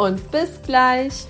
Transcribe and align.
und 0.00 0.30
bis 0.30 0.62
gleich. 0.62 1.26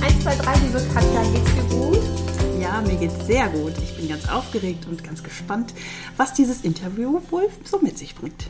Eins, 0.00 0.22
zwei, 0.22 0.36
drei, 0.36 0.54
liebe 0.60 0.80
Katja, 0.94 1.22
geht's 1.24 1.52
dir 1.54 1.76
gut? 1.76 1.98
Ja, 2.60 2.80
mir 2.82 2.94
geht's 2.94 3.26
sehr 3.26 3.48
gut. 3.48 3.72
Ich 3.82 3.96
bin 3.96 4.08
ganz 4.08 4.28
aufgeregt 4.28 4.86
und 4.88 5.02
ganz 5.02 5.24
gespannt, 5.24 5.74
was 6.16 6.34
dieses 6.34 6.60
Interview 6.60 7.20
wohl 7.30 7.48
so 7.64 7.80
mit 7.80 7.98
sich 7.98 8.14
bringt. 8.14 8.48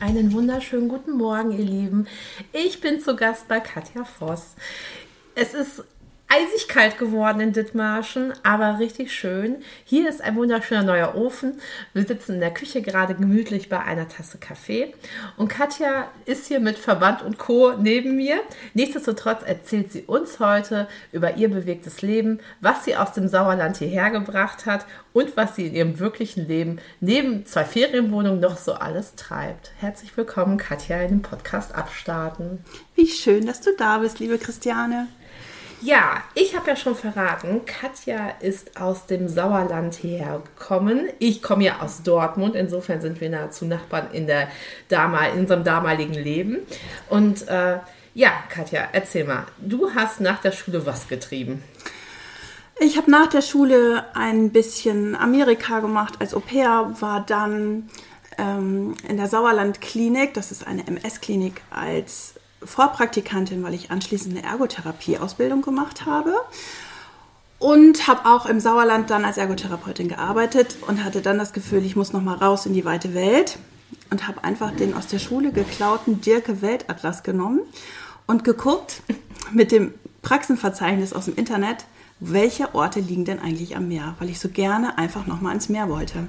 Einen 0.00 0.34
wunderschönen 0.34 0.88
guten 0.88 1.12
Morgen, 1.12 1.52
ihr 1.52 1.64
Lieben. 1.64 2.06
Ich 2.52 2.82
bin 2.82 3.00
zu 3.00 3.16
Gast 3.16 3.48
bei 3.48 3.58
Katja 3.58 4.04
Voss. 4.04 4.54
Es 5.34 5.52
ist 5.54 5.82
eisig 6.28 6.66
kalt 6.66 6.98
geworden 6.98 7.40
in 7.40 7.52
Dithmarschen, 7.52 8.32
aber 8.42 8.78
richtig 8.80 9.12
schön. 9.12 9.56
Hier 9.84 10.08
ist 10.08 10.20
ein 10.20 10.34
wunderschöner 10.34 10.82
neuer 10.82 11.14
Ofen. 11.14 11.60
Wir 11.92 12.04
sitzen 12.04 12.34
in 12.34 12.40
der 12.40 12.52
Küche 12.52 12.82
gerade 12.82 13.14
gemütlich 13.14 13.68
bei 13.68 13.80
einer 13.80 14.08
Tasse 14.08 14.38
Kaffee. 14.38 14.92
Und 15.36 15.48
Katja 15.48 16.10
ist 16.24 16.46
hier 16.46 16.58
mit 16.58 16.78
Verband 16.78 17.22
und 17.22 17.38
Co. 17.38 17.74
neben 17.78 18.16
mir. 18.16 18.40
Nichtsdestotrotz 18.74 19.42
erzählt 19.44 19.92
sie 19.92 20.02
uns 20.02 20.40
heute 20.40 20.88
über 21.12 21.36
ihr 21.36 21.48
bewegtes 21.48 22.02
Leben, 22.02 22.40
was 22.60 22.84
sie 22.84 22.96
aus 22.96 23.12
dem 23.12 23.28
Sauerland 23.28 23.76
hierher 23.76 24.10
gebracht 24.10 24.66
hat 24.66 24.84
und 25.12 25.36
was 25.36 25.54
sie 25.54 25.68
in 25.68 25.74
ihrem 25.74 25.98
wirklichen 26.00 26.48
Leben 26.48 26.80
neben 27.00 27.46
zwei 27.46 27.64
Ferienwohnungen 27.64 28.40
noch 28.40 28.56
so 28.56 28.74
alles 28.74 29.14
treibt. 29.14 29.72
Herzlich 29.78 30.16
willkommen, 30.16 30.58
Katja, 30.58 31.00
in 31.02 31.08
dem 31.08 31.22
Podcast 31.22 31.74
Abstarten. 31.74 32.64
Wie 32.96 33.06
schön, 33.06 33.46
dass 33.46 33.60
du 33.60 33.70
da 33.76 33.98
bist, 33.98 34.18
liebe 34.18 34.38
Christiane. 34.38 35.06
Ja, 35.82 36.22
ich 36.34 36.56
habe 36.56 36.70
ja 36.70 36.76
schon 36.76 36.94
verraten, 36.94 37.66
Katja 37.66 38.30
ist 38.40 38.80
aus 38.80 39.06
dem 39.06 39.28
Sauerland 39.28 39.94
hierher 39.94 40.42
gekommen. 40.56 41.08
Ich 41.18 41.42
komme 41.42 41.64
ja 41.64 41.80
aus 41.80 42.02
Dortmund, 42.02 42.54
insofern 42.54 43.02
sind 43.02 43.20
wir 43.20 43.28
nahezu 43.28 43.66
Nachbarn 43.66 44.10
in, 44.12 44.26
der 44.26 44.48
in 44.88 45.40
unserem 45.40 45.64
damaligen 45.64 46.14
Leben. 46.14 46.58
Und 47.10 47.46
äh, 47.48 47.78
ja, 48.14 48.30
Katja, 48.48 48.88
erzähl 48.92 49.24
mal, 49.24 49.44
du 49.58 49.94
hast 49.94 50.20
nach 50.20 50.40
der 50.40 50.52
Schule 50.52 50.86
was 50.86 51.08
getrieben? 51.08 51.62
Ich 52.78 52.96
habe 52.96 53.10
nach 53.10 53.28
der 53.28 53.42
Schule 53.42 54.04
ein 54.14 54.50
bisschen 54.50 55.14
Amerika 55.14 55.80
gemacht 55.80 56.14
als 56.20 56.34
Au 56.34 56.40
pair, 56.40 56.94
war 57.00 57.24
dann 57.26 57.90
ähm, 58.38 58.94
in 59.08 59.18
der 59.18 59.28
Sauerland-Klinik, 59.28 60.32
das 60.34 60.52
ist 60.52 60.66
eine 60.66 60.86
MS-Klinik, 60.86 61.60
als 61.70 62.34
Vorpraktikantin, 62.66 63.62
weil 63.62 63.74
ich 63.74 63.90
anschließend 63.90 64.36
eine 64.36 64.46
Ergotherapie-Ausbildung 64.46 65.62
gemacht 65.62 66.06
habe. 66.06 66.34
Und 67.58 68.06
habe 68.06 68.28
auch 68.28 68.44
im 68.44 68.60
Sauerland 68.60 69.08
dann 69.08 69.24
als 69.24 69.38
Ergotherapeutin 69.38 70.08
gearbeitet 70.08 70.76
und 70.86 71.02
hatte 71.02 71.22
dann 71.22 71.38
das 71.38 71.54
Gefühl, 71.54 71.86
ich 71.86 71.96
muss 71.96 72.12
noch 72.12 72.20
mal 72.20 72.36
raus 72.36 72.66
in 72.66 72.74
die 72.74 72.84
weite 72.84 73.14
Welt 73.14 73.58
und 74.10 74.28
habe 74.28 74.44
einfach 74.44 74.72
den 74.72 74.94
aus 74.94 75.06
der 75.06 75.18
Schule 75.18 75.52
geklauten 75.52 76.20
Dirke 76.20 76.60
Weltatlas 76.60 77.22
genommen 77.22 77.60
und 78.26 78.44
geguckt 78.44 79.02
mit 79.52 79.72
dem 79.72 79.94
Praxenverzeichnis 80.20 81.12
aus 81.12 81.26
dem 81.26 81.36
Internet, 81.36 81.86
welche 82.20 82.74
Orte 82.74 83.00
liegen 83.00 83.24
denn 83.24 83.38
eigentlich 83.38 83.76
am 83.76 83.88
Meer, 83.88 84.14
weil 84.18 84.28
ich 84.28 84.40
so 84.40 84.48
gerne 84.48 84.98
einfach 84.98 85.26
noch 85.26 85.40
mal 85.40 85.50
ans 85.50 85.68
Meer 85.68 85.88
wollte. 85.88 86.26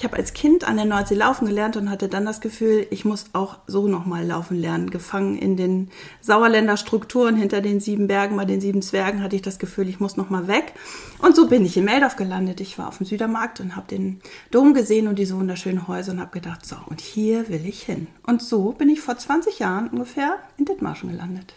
Ich 0.00 0.04
habe 0.04 0.16
als 0.16 0.32
Kind 0.32 0.64
an 0.64 0.76
der 0.76 0.86
Nordsee 0.86 1.14
laufen 1.14 1.46
gelernt 1.46 1.76
und 1.76 1.90
hatte 1.90 2.08
dann 2.08 2.24
das 2.24 2.40
Gefühl, 2.40 2.86
ich 2.88 3.04
muss 3.04 3.26
auch 3.34 3.58
so 3.66 3.86
nochmal 3.86 4.26
laufen 4.26 4.58
lernen. 4.58 4.88
Gefangen 4.88 5.36
in 5.36 5.58
den 5.58 5.90
Sauerländer 6.22 6.78
Strukturen 6.78 7.36
hinter 7.36 7.60
den 7.60 7.80
sieben 7.80 8.06
Bergen, 8.06 8.38
bei 8.38 8.46
den 8.46 8.62
sieben 8.62 8.80
Zwergen 8.80 9.22
hatte 9.22 9.36
ich 9.36 9.42
das 9.42 9.58
Gefühl, 9.58 9.90
ich 9.90 10.00
muss 10.00 10.16
nochmal 10.16 10.48
weg. 10.48 10.72
Und 11.20 11.36
so 11.36 11.48
bin 11.48 11.66
ich 11.66 11.76
in 11.76 11.84
Meldorf 11.84 12.16
gelandet. 12.16 12.62
Ich 12.62 12.78
war 12.78 12.88
auf 12.88 12.96
dem 12.96 13.04
Südermarkt 13.04 13.60
und 13.60 13.76
habe 13.76 13.88
den 13.88 14.22
Dom 14.50 14.72
gesehen 14.72 15.06
und 15.06 15.18
diese 15.18 15.36
wunderschönen 15.36 15.86
Häuser 15.86 16.12
und 16.12 16.20
habe 16.20 16.30
gedacht, 16.30 16.64
so, 16.64 16.76
und 16.86 17.02
hier 17.02 17.50
will 17.50 17.66
ich 17.66 17.82
hin. 17.82 18.06
Und 18.26 18.40
so 18.40 18.72
bin 18.72 18.88
ich 18.88 19.02
vor 19.02 19.18
20 19.18 19.58
Jahren 19.58 19.88
ungefähr 19.88 20.38
in 20.56 20.64
Dithmarschen 20.64 21.10
gelandet 21.10 21.52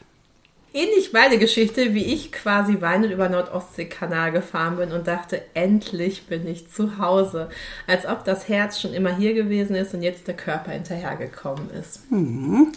ähnlich 0.73 1.13
meine 1.13 1.37
Geschichte, 1.37 1.93
wie 1.93 2.13
ich 2.13 2.31
quasi 2.31 2.81
weinend 2.81 3.11
über 3.11 3.29
Nordostseekanal 3.29 4.31
gefahren 4.31 4.77
bin 4.77 4.91
und 4.91 5.07
dachte, 5.07 5.41
endlich 5.53 6.25
bin 6.25 6.47
ich 6.47 6.69
zu 6.69 6.97
Hause. 6.97 7.49
Als 7.87 8.05
ob 8.05 8.25
das 8.25 8.49
Herz 8.49 8.81
schon 8.81 8.93
immer 8.93 9.15
hier 9.15 9.33
gewesen 9.33 9.75
ist 9.75 9.93
und 9.93 10.01
jetzt 10.01 10.27
der 10.27 10.35
Körper 10.35 10.71
hinterhergekommen 10.71 11.69
ist. 11.69 12.11
Mhm. 12.11 12.71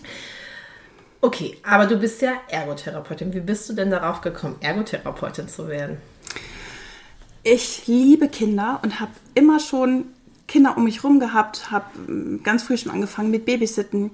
Okay, 1.20 1.56
aber 1.62 1.86
du 1.86 1.98
bist 1.98 2.22
ja 2.22 2.34
Ergotherapeutin. 2.48 3.32
Wie 3.32 3.40
bist 3.40 3.68
du 3.68 3.72
denn 3.72 3.90
darauf 3.90 4.20
gekommen, 4.20 4.56
Ergotherapeutin 4.60 5.48
zu 5.48 5.66
werden? 5.68 5.96
Ich 7.42 7.86
liebe 7.86 8.28
Kinder 8.28 8.80
und 8.82 9.00
habe 9.00 9.12
immer 9.34 9.58
schon 9.58 10.06
Kinder 10.46 10.76
um 10.76 10.84
mich 10.84 11.02
herum 11.02 11.18
gehabt, 11.18 11.70
habe 11.70 12.38
ganz 12.42 12.64
früh 12.64 12.76
schon 12.76 12.92
angefangen 12.92 13.30
mit 13.30 13.46
Babysitten. 13.46 14.12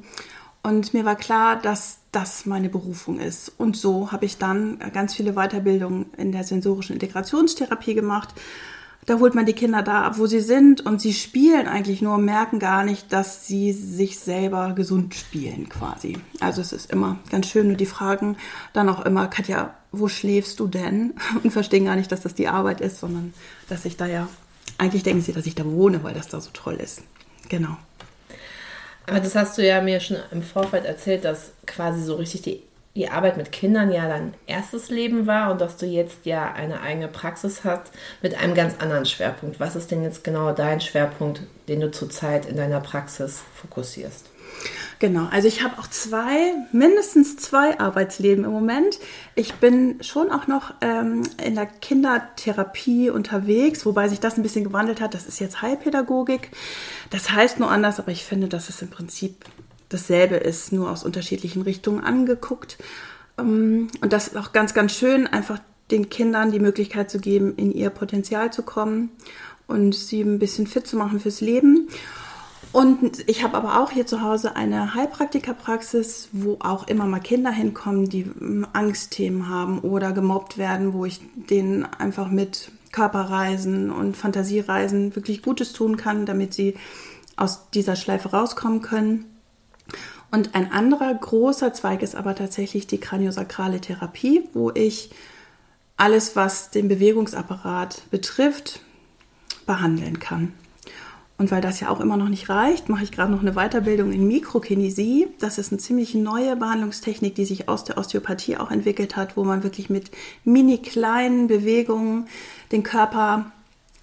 Und 0.62 0.94
mir 0.94 1.04
war 1.04 1.16
klar, 1.16 1.56
dass 1.60 1.98
das 2.12 2.46
meine 2.46 2.68
Berufung 2.68 3.18
ist. 3.18 3.52
Und 3.58 3.76
so 3.76 4.12
habe 4.12 4.26
ich 4.26 4.38
dann 4.38 4.78
ganz 4.92 5.14
viele 5.14 5.32
Weiterbildungen 5.32 6.06
in 6.16 6.30
der 6.30 6.44
sensorischen 6.44 6.94
Integrationstherapie 6.94 7.94
gemacht. 7.94 8.28
Da 9.06 9.18
holt 9.18 9.34
man 9.34 9.46
die 9.46 9.54
Kinder 9.54 9.82
da 9.82 10.02
ab, 10.02 10.18
wo 10.18 10.26
sie 10.26 10.38
sind 10.38 10.80
und 10.82 11.00
sie 11.00 11.12
spielen 11.12 11.66
eigentlich 11.66 12.02
nur 12.02 12.18
merken 12.18 12.60
gar 12.60 12.84
nicht, 12.84 13.12
dass 13.12 13.48
sie 13.48 13.72
sich 13.72 14.20
selber 14.20 14.74
gesund 14.76 15.16
spielen 15.16 15.68
quasi. 15.68 16.18
Also 16.38 16.60
es 16.60 16.72
ist 16.72 16.92
immer 16.92 17.18
ganz 17.30 17.48
schön 17.48 17.70
und 17.70 17.80
die 17.80 17.86
fragen 17.86 18.36
dann 18.72 18.88
auch 18.88 19.04
immer, 19.04 19.26
Katja, 19.26 19.74
wo 19.90 20.06
schläfst 20.06 20.60
du 20.60 20.68
denn? 20.68 21.14
Und 21.42 21.50
verstehen 21.50 21.84
gar 21.84 21.96
nicht, 21.96 22.10
dass 22.10 22.22
das 22.22 22.34
die 22.34 22.48
Arbeit 22.48 22.80
ist, 22.80 23.00
sondern 23.00 23.34
dass 23.68 23.84
ich 23.84 23.96
da 23.96 24.06
ja, 24.06 24.28
eigentlich 24.78 25.02
denken 25.02 25.22
sie, 25.22 25.32
dass 25.32 25.46
ich 25.46 25.54
da 25.54 25.66
wohne, 25.66 26.02
weil 26.02 26.14
das 26.14 26.28
da 26.28 26.40
so 26.40 26.50
toll 26.52 26.74
ist. 26.74 27.02
Genau. 27.48 27.76
Aber 29.06 29.20
das 29.20 29.34
hast 29.34 29.58
du 29.58 29.66
ja 29.66 29.80
mir 29.80 30.00
schon 30.00 30.18
im 30.30 30.42
Vorfeld 30.42 30.84
erzählt, 30.84 31.24
dass 31.24 31.52
quasi 31.66 32.02
so 32.02 32.16
richtig 32.16 32.42
die, 32.42 32.62
die 32.94 33.08
Arbeit 33.08 33.36
mit 33.36 33.52
Kindern 33.52 33.90
ja 33.90 34.08
dein 34.08 34.34
erstes 34.46 34.90
Leben 34.90 35.26
war 35.26 35.50
und 35.50 35.60
dass 35.60 35.76
du 35.76 35.86
jetzt 35.86 36.24
ja 36.24 36.52
eine 36.52 36.82
eigene 36.82 37.08
Praxis 37.08 37.64
hast 37.64 37.90
mit 38.20 38.34
einem 38.34 38.54
ganz 38.54 38.74
anderen 38.80 39.06
Schwerpunkt. 39.06 39.60
Was 39.60 39.76
ist 39.76 39.90
denn 39.90 40.02
jetzt 40.02 40.24
genau 40.24 40.52
dein 40.52 40.80
Schwerpunkt, 40.80 41.42
den 41.68 41.80
du 41.80 41.90
zurzeit 41.90 42.46
in 42.46 42.56
deiner 42.56 42.80
Praxis 42.80 43.42
fokussierst? 43.54 44.31
Genau, 44.98 45.26
also 45.32 45.48
ich 45.48 45.64
habe 45.64 45.80
auch 45.80 45.88
zwei, 45.88 46.54
mindestens 46.70 47.36
zwei 47.36 47.80
Arbeitsleben 47.80 48.44
im 48.44 48.52
Moment. 48.52 49.00
Ich 49.34 49.54
bin 49.54 50.00
schon 50.00 50.30
auch 50.30 50.46
noch 50.46 50.74
ähm, 50.80 51.22
in 51.44 51.56
der 51.56 51.66
Kindertherapie 51.66 53.10
unterwegs, 53.10 53.84
wobei 53.84 54.08
sich 54.08 54.20
das 54.20 54.36
ein 54.36 54.44
bisschen 54.44 54.62
gewandelt 54.62 55.00
hat. 55.00 55.14
Das 55.14 55.26
ist 55.26 55.40
jetzt 55.40 55.60
Heilpädagogik. 55.60 56.52
Das 57.10 57.32
heißt 57.32 57.58
nur 57.58 57.68
anders, 57.68 57.98
aber 57.98 58.12
ich 58.12 58.24
finde, 58.24 58.46
dass 58.46 58.68
es 58.68 58.80
im 58.80 58.90
Prinzip 58.90 59.44
dasselbe 59.88 60.36
ist, 60.36 60.72
nur 60.72 60.88
aus 60.90 61.02
unterschiedlichen 61.02 61.62
Richtungen 61.62 62.04
angeguckt. 62.04 62.78
Ähm, 63.38 63.88
und 64.00 64.12
das 64.12 64.28
ist 64.28 64.36
auch 64.36 64.52
ganz, 64.52 64.72
ganz 64.72 64.94
schön, 64.94 65.26
einfach 65.26 65.58
den 65.90 66.10
Kindern 66.10 66.52
die 66.52 66.60
Möglichkeit 66.60 67.10
zu 67.10 67.18
geben, 67.18 67.54
in 67.56 67.72
ihr 67.72 67.90
Potenzial 67.90 68.52
zu 68.52 68.62
kommen 68.62 69.10
und 69.66 69.94
sie 69.94 70.22
ein 70.22 70.38
bisschen 70.38 70.66
fit 70.66 70.86
zu 70.86 70.96
machen 70.96 71.18
fürs 71.18 71.40
Leben. 71.40 71.88
Und 72.72 73.28
ich 73.28 73.44
habe 73.44 73.56
aber 73.58 73.82
auch 73.82 73.90
hier 73.90 74.06
zu 74.06 74.22
Hause 74.22 74.56
eine 74.56 74.94
Heilpraktikerpraxis, 74.94 76.30
wo 76.32 76.56
auch 76.60 76.88
immer 76.88 77.04
mal 77.04 77.20
Kinder 77.20 77.50
hinkommen, 77.50 78.08
die 78.08 78.24
hm, 78.24 78.66
Angstthemen 78.72 79.48
haben 79.48 79.80
oder 79.80 80.12
gemobbt 80.12 80.56
werden, 80.56 80.94
wo 80.94 81.04
ich 81.04 81.20
denen 81.34 81.84
einfach 81.84 82.30
mit 82.30 82.72
Körperreisen 82.90 83.90
und 83.90 84.16
Fantasiereisen 84.16 85.14
wirklich 85.14 85.42
Gutes 85.42 85.74
tun 85.74 85.98
kann, 85.98 86.24
damit 86.24 86.54
sie 86.54 86.76
aus 87.36 87.70
dieser 87.70 87.96
Schleife 87.96 88.30
rauskommen 88.30 88.80
können. 88.80 89.26
Und 90.30 90.54
ein 90.54 90.72
anderer 90.72 91.12
großer 91.12 91.74
Zweig 91.74 92.02
ist 92.02 92.14
aber 92.14 92.34
tatsächlich 92.34 92.86
die 92.86 92.98
kraniosakrale 92.98 93.82
Therapie, 93.82 94.48
wo 94.54 94.70
ich 94.70 95.10
alles, 95.98 96.36
was 96.36 96.70
den 96.70 96.88
Bewegungsapparat 96.88 98.10
betrifft, 98.10 98.80
behandeln 99.66 100.18
kann. 100.20 100.54
Und 101.42 101.50
weil 101.50 101.60
das 101.60 101.80
ja 101.80 101.88
auch 101.88 101.98
immer 101.98 102.16
noch 102.16 102.28
nicht 102.28 102.48
reicht, 102.50 102.88
mache 102.88 103.02
ich 103.02 103.10
gerade 103.10 103.32
noch 103.32 103.40
eine 103.40 103.54
Weiterbildung 103.54 104.12
in 104.12 104.28
Mikrokinesie. 104.28 105.26
Das 105.40 105.58
ist 105.58 105.72
eine 105.72 105.80
ziemlich 105.80 106.14
neue 106.14 106.54
Behandlungstechnik, 106.54 107.34
die 107.34 107.44
sich 107.44 107.68
aus 107.68 107.82
der 107.82 107.98
Osteopathie 107.98 108.58
auch 108.58 108.70
entwickelt 108.70 109.16
hat, 109.16 109.36
wo 109.36 109.42
man 109.42 109.64
wirklich 109.64 109.90
mit 109.90 110.12
mini 110.44 110.78
kleinen 110.78 111.48
Bewegungen 111.48 112.28
den 112.70 112.84
Körper 112.84 113.50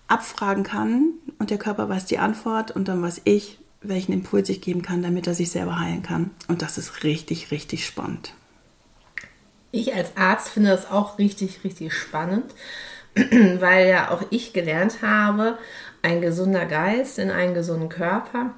abfragen 0.10 0.64
kann 0.64 1.14
und 1.38 1.50
der 1.50 1.58
Körper 1.58 1.88
weiß 1.88 2.08
die 2.08 2.20
Antwort 2.20 2.72
und 2.72 2.90
dann 2.90 3.02
weiß 3.02 3.22
ich, 3.24 3.58
welchen 3.82 4.12
Impuls 4.12 4.50
ich 4.50 4.60
geben 4.60 4.82
kann, 4.82 5.02
damit 5.02 5.26
er 5.26 5.34
sich 5.34 5.50
selber 5.50 5.80
heilen 5.80 6.04
kann. 6.04 6.32
Und 6.50 6.62
das 6.62 6.78
ist 6.78 7.06
richtig, 7.06 7.52
richtig 7.52 7.86
spannend. 7.86 8.34
Ich 9.72 9.94
als 9.94 10.18
Arzt 10.18 10.50
finde 10.50 10.72
das 10.72 10.92
auch 10.92 11.18
richtig, 11.18 11.64
richtig 11.64 11.94
spannend, 11.94 12.54
weil 13.16 13.88
ja 13.88 14.12
auch 14.12 14.24
ich 14.30 14.52
gelernt 14.52 15.02
habe, 15.02 15.58
ein 16.02 16.22
gesunder 16.22 16.66
Geist 16.66 17.20
in 17.20 17.32
einen 17.32 17.54
gesunden 17.54 17.90
Körper. 17.90 18.54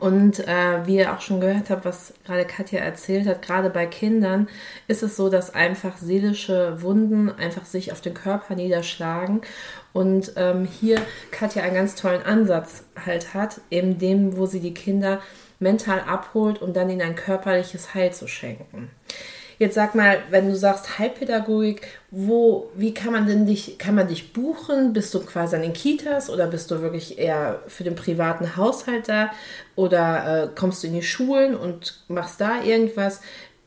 Und 0.00 0.40
äh, 0.40 0.86
wie 0.86 0.96
ihr 0.96 1.12
auch 1.12 1.20
schon 1.20 1.40
gehört 1.40 1.70
habt, 1.70 1.84
was 1.84 2.14
gerade 2.24 2.44
Katja 2.44 2.80
erzählt 2.80 3.28
hat, 3.28 3.42
gerade 3.42 3.70
bei 3.70 3.86
Kindern 3.86 4.48
ist 4.88 5.02
es 5.02 5.16
so, 5.16 5.28
dass 5.28 5.54
einfach 5.54 5.96
seelische 5.98 6.82
Wunden 6.82 7.30
einfach 7.30 7.64
sich 7.64 7.92
auf 7.92 8.00
den 8.00 8.14
Körper 8.14 8.56
niederschlagen. 8.56 9.42
Und 9.92 10.32
ähm, 10.36 10.64
hier 10.64 11.00
Katja 11.30 11.62
einen 11.62 11.74
ganz 11.74 11.94
tollen 11.94 12.22
Ansatz 12.22 12.84
halt 13.06 13.34
hat, 13.34 13.60
eben 13.70 13.98
dem, 13.98 14.36
wo 14.36 14.46
sie 14.46 14.60
die 14.60 14.74
Kinder 14.74 15.20
mental 15.60 16.00
abholt, 16.00 16.60
um 16.60 16.72
dann 16.72 16.90
ihnen 16.90 17.02
ein 17.02 17.14
körperliches 17.14 17.94
Heil 17.94 18.12
zu 18.12 18.26
schenken. 18.26 18.90
Jetzt 19.58 19.74
sag 19.74 19.94
mal, 19.94 20.18
wenn 20.30 20.48
du 20.48 20.56
sagst 20.56 20.98
Heilpädagogik, 20.98 21.86
wo, 22.10 22.70
wie 22.74 22.94
kann 22.94 23.12
man 23.12 23.26
denn 23.26 23.46
dich, 23.46 23.78
kann 23.78 23.94
man 23.94 24.08
dich 24.08 24.32
buchen? 24.32 24.92
Bist 24.92 25.14
du 25.14 25.20
quasi 25.20 25.56
an 25.56 25.62
den 25.62 25.72
Kitas 25.72 26.30
oder 26.30 26.46
bist 26.46 26.70
du 26.70 26.80
wirklich 26.82 27.18
eher 27.18 27.62
für 27.66 27.84
den 27.84 27.94
privaten 27.94 28.56
Haushalt 28.56 29.08
da? 29.08 29.30
Oder 29.76 30.44
äh, 30.44 30.48
kommst 30.54 30.82
du 30.82 30.88
in 30.88 30.94
die 30.94 31.02
Schulen 31.02 31.54
und 31.54 32.04
machst 32.08 32.40
da 32.40 32.62
irgendwas? 32.62 33.20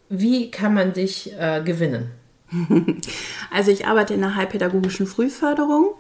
Wie 0.10 0.52
kann 0.52 0.74
man 0.74 0.94
dich 0.94 1.34
äh, 1.38 1.62
gewinnen? 1.64 2.12
Also 3.50 3.72
ich 3.72 3.88
arbeite 3.88 4.14
in 4.14 4.22
der 4.22 4.36
heilpädagogischen 4.36 5.08
Frühförderung. 5.08 5.96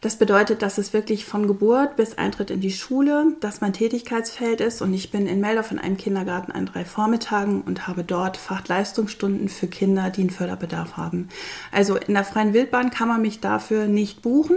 Das 0.00 0.16
bedeutet, 0.16 0.62
dass 0.62 0.78
es 0.78 0.94
wirklich 0.94 1.26
von 1.26 1.46
Geburt 1.46 1.96
bis 1.96 2.16
Eintritt 2.16 2.50
in 2.50 2.62
die 2.62 2.72
Schule, 2.72 3.36
dass 3.40 3.60
mein 3.60 3.74
Tätigkeitsfeld 3.74 4.62
ist 4.62 4.80
und 4.80 4.94
ich 4.94 5.10
bin 5.10 5.26
in 5.26 5.40
Meldorf 5.40 5.72
in 5.72 5.78
einem 5.78 5.98
Kindergarten 5.98 6.52
an 6.52 6.64
drei 6.64 6.86
Vormittagen 6.86 7.60
und 7.60 7.86
habe 7.86 8.02
dort 8.02 8.38
Fachleistungsstunden 8.38 9.50
für 9.50 9.66
Kinder, 9.66 10.08
die 10.08 10.22
einen 10.22 10.30
Förderbedarf 10.30 10.96
haben. 10.96 11.28
Also 11.70 11.96
in 11.96 12.14
der 12.14 12.24
freien 12.24 12.54
Wildbahn 12.54 12.88
kann 12.88 13.08
man 13.08 13.20
mich 13.20 13.40
dafür 13.40 13.88
nicht 13.88 14.22
buchen, 14.22 14.56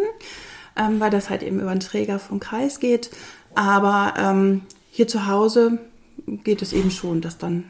ähm, 0.78 1.02
weil 1.02 1.12
das 1.12 1.30
halt 1.30 1.44
eben 1.44 1.60
über 1.60 1.72
einen 1.72 1.82
Träger 1.82 2.20
vom 2.20 2.40
Kreis 2.40 2.80
geht. 2.80 3.10
Aber 3.54 4.14
ähm, 4.18 4.62
hier 4.92 5.10
zu 5.10 5.28
Hause 5.28 5.78
geht 6.26 6.62
es 6.62 6.72
eben 6.72 6.90
schon, 6.90 7.20
dass 7.20 7.38
dann 7.38 7.66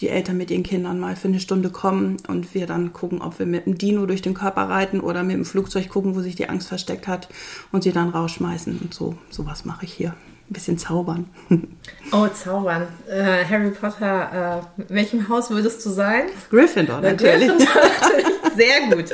die 0.00 0.08
Eltern 0.08 0.36
mit 0.36 0.50
ihren 0.50 0.62
Kindern 0.62 0.98
mal 0.98 1.16
für 1.16 1.28
eine 1.28 1.40
Stunde 1.40 1.70
kommen 1.70 2.16
und 2.28 2.54
wir 2.54 2.66
dann 2.66 2.92
gucken, 2.92 3.20
ob 3.20 3.38
wir 3.38 3.46
mit 3.46 3.66
dem 3.66 3.78
Dino 3.78 4.06
durch 4.06 4.22
den 4.22 4.34
Körper 4.34 4.62
reiten 4.62 5.00
oder 5.00 5.22
mit 5.22 5.36
dem 5.36 5.44
Flugzeug 5.44 5.88
gucken, 5.88 6.14
wo 6.14 6.20
sich 6.20 6.36
die 6.36 6.48
Angst 6.48 6.68
versteckt 6.68 7.08
hat 7.08 7.28
und 7.72 7.82
sie 7.82 7.92
dann 7.92 8.10
rausschmeißen. 8.10 8.78
Und 8.78 8.94
so 8.94 9.16
sowas 9.30 9.64
mache 9.64 9.84
ich 9.84 9.92
hier. 9.92 10.14
Ein 10.50 10.52
bisschen 10.52 10.78
zaubern. 10.78 11.26
Oh, 12.12 12.28
zaubern. 12.28 12.86
Äh, 13.08 13.44
Harry 13.44 13.70
Potter, 13.70 14.62
äh, 14.78 14.82
in 14.82 14.94
welchem 14.94 15.28
Haus 15.28 15.50
würdest 15.50 15.84
du 15.84 15.90
sein? 15.90 16.24
Gryffindor, 16.50 17.00
natürlich. 17.00 17.48
Gryffindor, 17.48 17.74
natürlich. 18.00 18.26
Sehr 18.54 18.94
gut. 18.94 19.10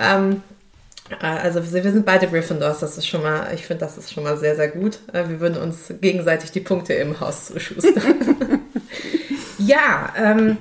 Ähm, 0.00 0.42
äh, 1.20 1.26
also 1.26 1.60
wir 1.72 1.82
sind 1.82 2.04
beide 2.04 2.26
Gryffindors, 2.26 2.80
das 2.80 2.98
ist 2.98 3.06
schon 3.06 3.22
mal, 3.22 3.52
ich 3.54 3.66
finde, 3.66 3.84
das 3.84 3.98
ist 3.98 4.12
schon 4.12 4.24
mal 4.24 4.36
sehr, 4.36 4.56
sehr 4.56 4.68
gut. 4.68 4.98
Äh, 5.12 5.28
wir 5.28 5.40
würden 5.40 5.62
uns 5.62 5.92
gegenseitig 6.00 6.50
die 6.50 6.60
Punkte 6.60 6.94
im 6.94 7.20
Haus 7.20 7.46
zuschustern. 7.46 8.60
Ja, 9.66 10.12
ähm, 10.16 10.58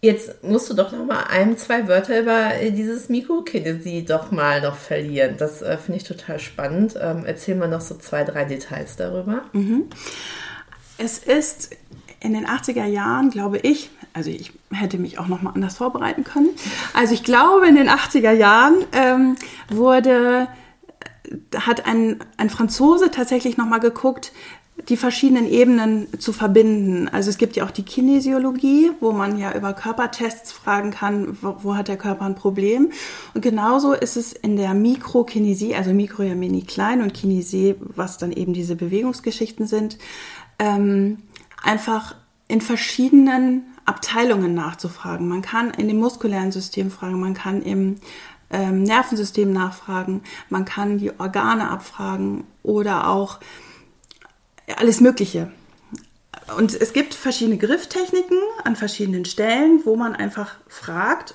jetzt 0.00 0.42
musst 0.42 0.70
du 0.70 0.74
doch 0.74 0.92
noch 0.92 1.04
mal 1.04 1.24
ein, 1.30 1.56
zwei 1.56 1.88
Wörter 1.88 2.20
über 2.20 2.50
dieses 2.70 3.08
Mikrokinesie 3.08 4.04
doch 4.04 4.30
mal 4.30 4.60
noch 4.60 4.76
verlieren. 4.76 5.36
Das 5.38 5.62
äh, 5.62 5.76
finde 5.78 5.98
ich 5.98 6.04
total 6.04 6.38
spannend. 6.38 6.94
Ähm, 7.00 7.24
erzähl 7.26 7.54
mal 7.54 7.68
noch 7.68 7.80
so 7.80 7.96
zwei, 7.96 8.24
drei 8.24 8.44
Details 8.44 8.96
darüber. 8.96 9.42
Mhm. 9.52 9.88
Es 10.98 11.18
ist 11.18 11.76
in 12.20 12.32
den 12.32 12.46
80er 12.46 12.86
Jahren, 12.86 13.30
glaube 13.30 13.58
ich, 13.58 13.90
also 14.14 14.30
ich 14.30 14.52
hätte 14.72 14.96
mich 14.96 15.18
auch 15.18 15.28
noch 15.28 15.42
mal 15.42 15.52
anders 15.54 15.76
vorbereiten 15.76 16.24
können. 16.24 16.48
Also 16.94 17.12
ich 17.12 17.22
glaube, 17.22 17.68
in 17.68 17.74
den 17.74 17.88
80er 17.88 18.32
Jahren 18.32 18.84
ähm, 18.92 19.36
wurde 19.68 20.48
hat 21.56 21.86
ein, 21.86 22.20
ein 22.36 22.50
Franzose 22.50 23.10
tatsächlich 23.10 23.56
noch 23.56 23.66
mal 23.66 23.80
geguckt, 23.80 24.32
die 24.88 24.96
verschiedenen 24.96 25.48
Ebenen 25.48 26.06
zu 26.18 26.32
verbinden. 26.32 27.08
Also 27.08 27.30
es 27.30 27.38
gibt 27.38 27.56
ja 27.56 27.64
auch 27.64 27.70
die 27.70 27.82
Kinesiologie, 27.82 28.92
wo 29.00 29.12
man 29.12 29.38
ja 29.38 29.52
über 29.54 29.72
Körpertests 29.72 30.52
fragen 30.52 30.92
kann, 30.92 31.36
wo, 31.40 31.56
wo 31.62 31.76
hat 31.76 31.88
der 31.88 31.96
Körper 31.96 32.24
ein 32.24 32.36
Problem. 32.36 32.92
Und 33.34 33.40
genauso 33.40 33.94
ist 33.94 34.16
es 34.16 34.32
in 34.32 34.56
der 34.56 34.74
Mikrokinesie, 34.74 35.74
also 35.74 35.92
Mikro 35.92 36.22
ja 36.22 36.34
mini 36.34 36.62
klein 36.62 37.02
und 37.02 37.14
Kinesie, 37.14 37.74
was 37.80 38.18
dann 38.18 38.30
eben 38.30 38.52
diese 38.52 38.76
Bewegungsgeschichten 38.76 39.66
sind, 39.66 39.98
ähm, 40.58 41.18
einfach 41.62 42.14
in 42.46 42.60
verschiedenen 42.60 43.64
Abteilungen 43.86 44.54
nachzufragen. 44.54 45.28
Man 45.28 45.42
kann 45.42 45.70
in 45.70 45.88
dem 45.88 45.98
muskulären 45.98 46.52
System 46.52 46.92
fragen, 46.92 47.18
man 47.18 47.34
kann 47.34 47.62
im 47.62 47.96
ähm, 48.50 48.84
Nervensystem 48.84 49.52
nachfragen, 49.52 50.22
man 50.48 50.64
kann 50.64 50.98
die 50.98 51.18
Organe 51.18 51.70
abfragen 51.70 52.44
oder 52.62 53.08
auch 53.08 53.40
alles 54.76 55.00
Mögliche. 55.00 55.50
Und 56.56 56.74
es 56.80 56.92
gibt 56.92 57.14
verschiedene 57.14 57.58
Grifftechniken 57.58 58.38
an 58.64 58.76
verschiedenen 58.76 59.24
Stellen, 59.24 59.80
wo 59.84 59.96
man 59.96 60.14
einfach 60.14 60.56
fragt 60.68 61.34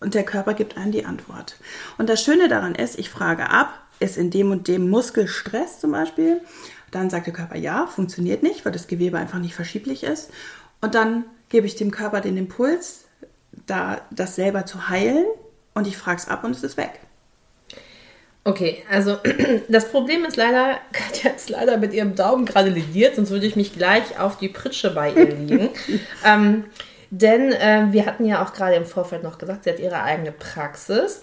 und 0.00 0.14
der 0.14 0.24
Körper 0.24 0.54
gibt 0.54 0.76
einem 0.76 0.92
die 0.92 1.04
Antwort. 1.04 1.56
Und 1.98 2.08
das 2.08 2.22
Schöne 2.22 2.48
daran 2.48 2.74
ist, 2.74 2.98
ich 2.98 3.10
frage 3.10 3.50
ab, 3.50 3.68
ist 4.00 4.16
in 4.16 4.30
dem 4.30 4.50
und 4.50 4.66
dem 4.66 4.88
Muskel 4.88 5.28
Stress 5.28 5.78
zum 5.78 5.92
Beispiel? 5.92 6.40
Dann 6.90 7.10
sagt 7.10 7.26
der 7.26 7.34
Körper 7.34 7.56
ja, 7.56 7.86
funktioniert 7.86 8.42
nicht, 8.42 8.64
weil 8.64 8.72
das 8.72 8.88
Gewebe 8.88 9.18
einfach 9.18 9.38
nicht 9.38 9.54
verschieblich 9.54 10.02
ist. 10.02 10.30
Und 10.80 10.94
dann 10.94 11.26
gebe 11.50 11.66
ich 11.66 11.76
dem 11.76 11.90
Körper 11.90 12.20
den 12.20 12.36
Impuls, 12.36 13.04
da 13.66 14.00
das 14.10 14.36
selber 14.36 14.64
zu 14.64 14.88
heilen 14.88 15.26
und 15.74 15.86
ich 15.86 15.96
frage 15.96 16.18
es 16.18 16.28
ab 16.28 16.44
und 16.44 16.52
es 16.52 16.62
ist 16.62 16.76
weg. 16.76 17.00
Okay, 18.42 18.82
also 18.90 19.18
das 19.68 19.90
Problem 19.90 20.24
ist 20.24 20.36
leider, 20.36 20.78
Katja 20.92 21.30
ist 21.30 21.50
leider 21.50 21.76
mit 21.76 21.92
ihrem 21.92 22.14
Daumen 22.14 22.46
gerade 22.46 22.70
lidiert, 22.70 23.16
sonst 23.16 23.30
würde 23.30 23.46
ich 23.46 23.56
mich 23.56 23.74
gleich 23.74 24.18
auf 24.18 24.38
die 24.38 24.48
Pritsche 24.48 24.90
bei 24.90 25.12
ihr 25.12 25.34
liegen. 25.34 25.68
ähm, 26.24 26.64
denn 27.10 27.52
äh, 27.52 27.88
wir 27.90 28.06
hatten 28.06 28.24
ja 28.24 28.42
auch 28.44 28.52
gerade 28.52 28.76
im 28.76 28.86
Vorfeld 28.86 29.22
noch 29.22 29.38
gesagt, 29.38 29.64
sie 29.64 29.70
hat 29.70 29.80
ihre 29.80 30.02
eigene 30.02 30.32
Praxis. 30.32 31.22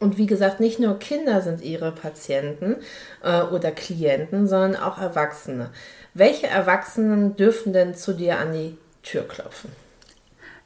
Und 0.00 0.18
wie 0.18 0.26
gesagt, 0.26 0.58
nicht 0.58 0.80
nur 0.80 0.98
Kinder 0.98 1.42
sind 1.42 1.62
ihre 1.62 1.92
Patienten 1.92 2.76
äh, 3.22 3.42
oder 3.42 3.70
Klienten, 3.70 4.48
sondern 4.48 4.74
auch 4.74 4.98
Erwachsene. 4.98 5.70
Welche 6.12 6.48
Erwachsenen 6.48 7.36
dürfen 7.36 7.72
denn 7.72 7.94
zu 7.94 8.12
dir 8.12 8.38
an 8.38 8.52
die 8.52 8.76
Tür 9.04 9.28
klopfen? 9.28 9.70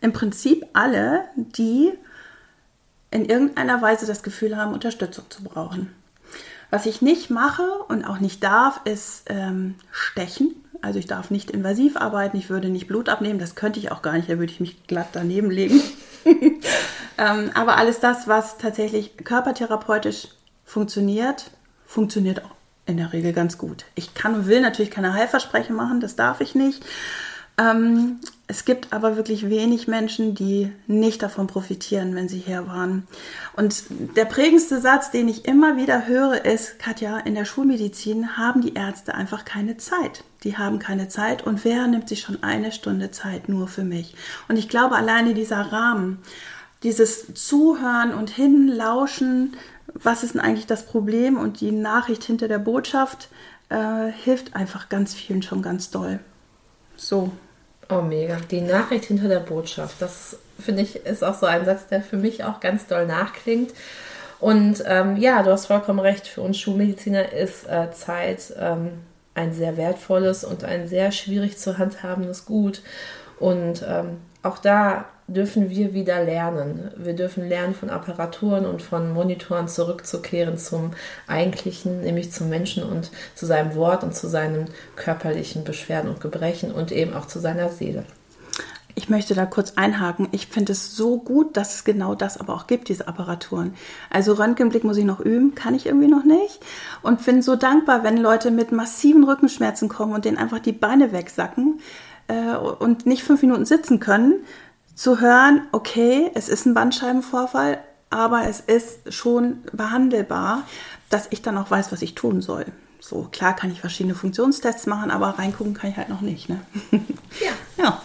Im 0.00 0.12
Prinzip 0.12 0.64
alle, 0.72 1.24
die 1.36 1.92
in 3.16 3.24
irgendeiner 3.24 3.80
Weise 3.80 4.06
das 4.06 4.22
Gefühl 4.22 4.56
haben, 4.56 4.74
Unterstützung 4.74 5.24
zu 5.30 5.42
brauchen. 5.42 5.90
Was 6.70 6.84
ich 6.84 7.00
nicht 7.00 7.30
mache 7.30 7.66
und 7.88 8.04
auch 8.04 8.20
nicht 8.20 8.44
darf, 8.44 8.80
ist 8.84 9.24
ähm, 9.28 9.76
stechen. 9.90 10.54
Also 10.82 10.98
ich 10.98 11.06
darf 11.06 11.30
nicht 11.30 11.50
invasiv 11.50 11.96
arbeiten, 11.96 12.36
ich 12.36 12.50
würde 12.50 12.68
nicht 12.68 12.86
Blut 12.86 13.08
abnehmen, 13.08 13.38
das 13.38 13.54
könnte 13.54 13.80
ich 13.80 13.90
auch 13.90 14.02
gar 14.02 14.12
nicht, 14.12 14.28
da 14.28 14.38
würde 14.38 14.52
ich 14.52 14.60
mich 14.60 14.86
glatt 14.86 15.08
daneben 15.12 15.50
legen. 15.50 15.80
ähm, 17.18 17.50
aber 17.54 17.78
alles 17.78 18.00
das, 18.00 18.28
was 18.28 18.58
tatsächlich 18.58 19.16
körpertherapeutisch 19.16 20.28
funktioniert, 20.64 21.50
funktioniert 21.86 22.44
auch 22.44 22.54
in 22.84 22.98
der 22.98 23.14
Regel 23.14 23.32
ganz 23.32 23.56
gut. 23.56 23.86
Ich 23.94 24.12
kann 24.12 24.34
und 24.34 24.46
will 24.46 24.60
natürlich 24.60 24.90
keine 24.90 25.14
Heilversprechen 25.14 25.74
machen, 25.74 26.00
das 26.00 26.16
darf 26.16 26.42
ich 26.42 26.54
nicht. 26.54 26.84
Ähm, 27.58 28.20
es 28.48 28.64
gibt 28.64 28.92
aber 28.92 29.16
wirklich 29.16 29.50
wenig 29.50 29.88
Menschen, 29.88 30.34
die 30.36 30.70
nicht 30.86 31.22
davon 31.22 31.48
profitieren, 31.48 32.14
wenn 32.14 32.28
sie 32.28 32.38
hier 32.38 32.68
waren. 32.68 33.08
Und 33.56 33.84
der 34.16 34.24
prägendste 34.24 34.80
Satz, 34.80 35.10
den 35.10 35.26
ich 35.26 35.46
immer 35.46 35.76
wieder 35.76 36.06
höre, 36.06 36.44
ist, 36.44 36.78
Katja, 36.78 37.18
in 37.18 37.34
der 37.34 37.44
Schulmedizin 37.44 38.36
haben 38.36 38.60
die 38.60 38.74
Ärzte 38.74 39.14
einfach 39.14 39.44
keine 39.44 39.78
Zeit. 39.78 40.22
Die 40.44 40.56
haben 40.56 40.78
keine 40.78 41.08
Zeit 41.08 41.44
und 41.44 41.64
wer 41.64 41.88
nimmt 41.88 42.08
sich 42.08 42.20
schon 42.20 42.44
eine 42.44 42.70
Stunde 42.70 43.10
Zeit 43.10 43.48
nur 43.48 43.66
für 43.66 43.82
mich? 43.82 44.14
Und 44.48 44.56
ich 44.56 44.68
glaube, 44.68 44.94
alleine 44.94 45.34
dieser 45.34 45.72
Rahmen, 45.72 46.18
dieses 46.84 47.34
Zuhören 47.34 48.14
und 48.14 48.30
Hinlauschen, 48.30 49.56
was 49.92 50.22
ist 50.22 50.34
denn 50.34 50.40
eigentlich 50.40 50.66
das 50.66 50.86
Problem 50.86 51.36
und 51.36 51.60
die 51.60 51.72
Nachricht 51.72 52.22
hinter 52.22 52.46
der 52.46 52.60
Botschaft, 52.60 53.28
äh, 53.70 54.12
hilft 54.12 54.54
einfach 54.54 54.88
ganz 54.88 55.14
vielen 55.14 55.42
schon 55.42 55.62
ganz 55.62 55.90
doll. 55.90 56.20
So, 56.96 57.32
Oh, 57.88 58.00
mega. 58.00 58.36
Die 58.50 58.60
Nachricht 58.60 59.04
hinter 59.04 59.28
der 59.28 59.40
Botschaft. 59.40 59.96
Das 60.00 60.38
finde 60.58 60.82
ich 60.82 61.06
ist 61.06 61.22
auch 61.22 61.34
so 61.34 61.46
ein 61.46 61.64
Satz, 61.64 61.86
der 61.86 62.02
für 62.02 62.16
mich 62.16 62.44
auch 62.44 62.60
ganz 62.60 62.86
doll 62.86 63.06
nachklingt. 63.06 63.72
Und 64.40 64.82
ähm, 64.86 65.16
ja, 65.16 65.42
du 65.42 65.50
hast 65.50 65.66
vollkommen 65.66 66.00
recht, 66.00 66.26
für 66.26 66.42
uns 66.42 66.58
Schulmediziner 66.58 67.32
ist 67.32 67.68
äh, 67.68 67.90
Zeit 67.92 68.52
ähm, 68.58 69.04
ein 69.34 69.52
sehr 69.52 69.76
wertvolles 69.76 70.44
und 70.44 70.64
ein 70.64 70.88
sehr 70.88 71.12
schwierig 71.12 71.58
zu 71.58 71.78
handhabendes 71.78 72.44
Gut. 72.44 72.82
Und 73.38 73.84
ähm, 73.86 74.18
auch 74.42 74.58
da 74.58 75.06
dürfen 75.28 75.70
wir 75.70 75.92
wieder 75.92 76.24
lernen. 76.24 76.90
Wir 76.96 77.14
dürfen 77.14 77.48
lernen, 77.48 77.74
von 77.74 77.90
Apparaturen 77.90 78.64
und 78.64 78.82
von 78.82 79.12
Monitoren 79.12 79.68
zurückzukehren 79.68 80.56
zum 80.56 80.92
Eigentlichen, 81.26 82.00
nämlich 82.02 82.32
zum 82.32 82.48
Menschen 82.48 82.84
und 82.84 83.10
zu 83.34 83.46
seinem 83.46 83.74
Wort 83.74 84.04
und 84.04 84.14
zu 84.14 84.28
seinen 84.28 84.68
körperlichen 84.94 85.64
Beschwerden 85.64 86.10
und 86.10 86.20
Gebrechen 86.20 86.72
und 86.72 86.92
eben 86.92 87.14
auch 87.14 87.26
zu 87.26 87.40
seiner 87.40 87.68
Seele. 87.68 88.04
Ich 88.98 89.10
möchte 89.10 89.34
da 89.34 89.44
kurz 89.44 89.74
einhaken. 89.76 90.28
Ich 90.32 90.46
finde 90.46 90.72
es 90.72 90.96
so 90.96 91.18
gut, 91.18 91.58
dass 91.58 91.74
es 91.74 91.84
genau 91.84 92.14
das 92.14 92.38
aber 92.38 92.54
auch 92.54 92.66
gibt, 92.66 92.88
diese 92.88 93.06
Apparaturen. 93.06 93.74
Also 94.08 94.32
Röntgenblick 94.32 94.84
muss 94.84 94.96
ich 94.96 95.04
noch 95.04 95.20
üben, 95.20 95.54
kann 95.54 95.74
ich 95.74 95.84
irgendwie 95.84 96.08
noch 96.08 96.24
nicht. 96.24 96.60
Und 97.02 97.22
bin 97.26 97.42
so 97.42 97.56
dankbar, 97.56 98.04
wenn 98.04 98.16
Leute 98.16 98.50
mit 98.50 98.72
massiven 98.72 99.24
Rückenschmerzen 99.24 99.90
kommen 99.90 100.14
und 100.14 100.24
denen 100.24 100.38
einfach 100.38 100.60
die 100.60 100.72
Beine 100.72 101.12
wegsacken 101.12 101.80
äh, 102.28 102.56
und 102.56 103.04
nicht 103.04 103.22
fünf 103.22 103.42
Minuten 103.42 103.66
sitzen 103.66 104.00
können, 104.00 104.36
zu 104.96 105.20
hören, 105.20 105.68
okay, 105.70 106.30
es 106.34 106.48
ist 106.48 106.66
ein 106.66 106.74
Bandscheibenvorfall, 106.74 107.78
aber 108.10 108.48
es 108.48 108.60
ist 108.60 109.12
schon 109.12 109.62
behandelbar, 109.72 110.62
dass 111.10 111.28
ich 111.30 111.42
dann 111.42 111.58
auch 111.58 111.70
weiß, 111.70 111.92
was 111.92 112.02
ich 112.02 112.14
tun 112.14 112.40
soll. 112.40 112.64
So, 112.98 113.28
klar 113.30 113.54
kann 113.54 113.70
ich 113.70 113.80
verschiedene 113.80 114.14
Funktionstests 114.14 114.86
machen, 114.86 115.10
aber 115.10 115.38
reingucken 115.38 115.74
kann 115.74 115.90
ich 115.90 115.96
halt 115.96 116.08
noch 116.08 116.22
nicht. 116.22 116.48
Ne? 116.48 116.60
Ja. 117.40 117.52
ja. 117.84 118.02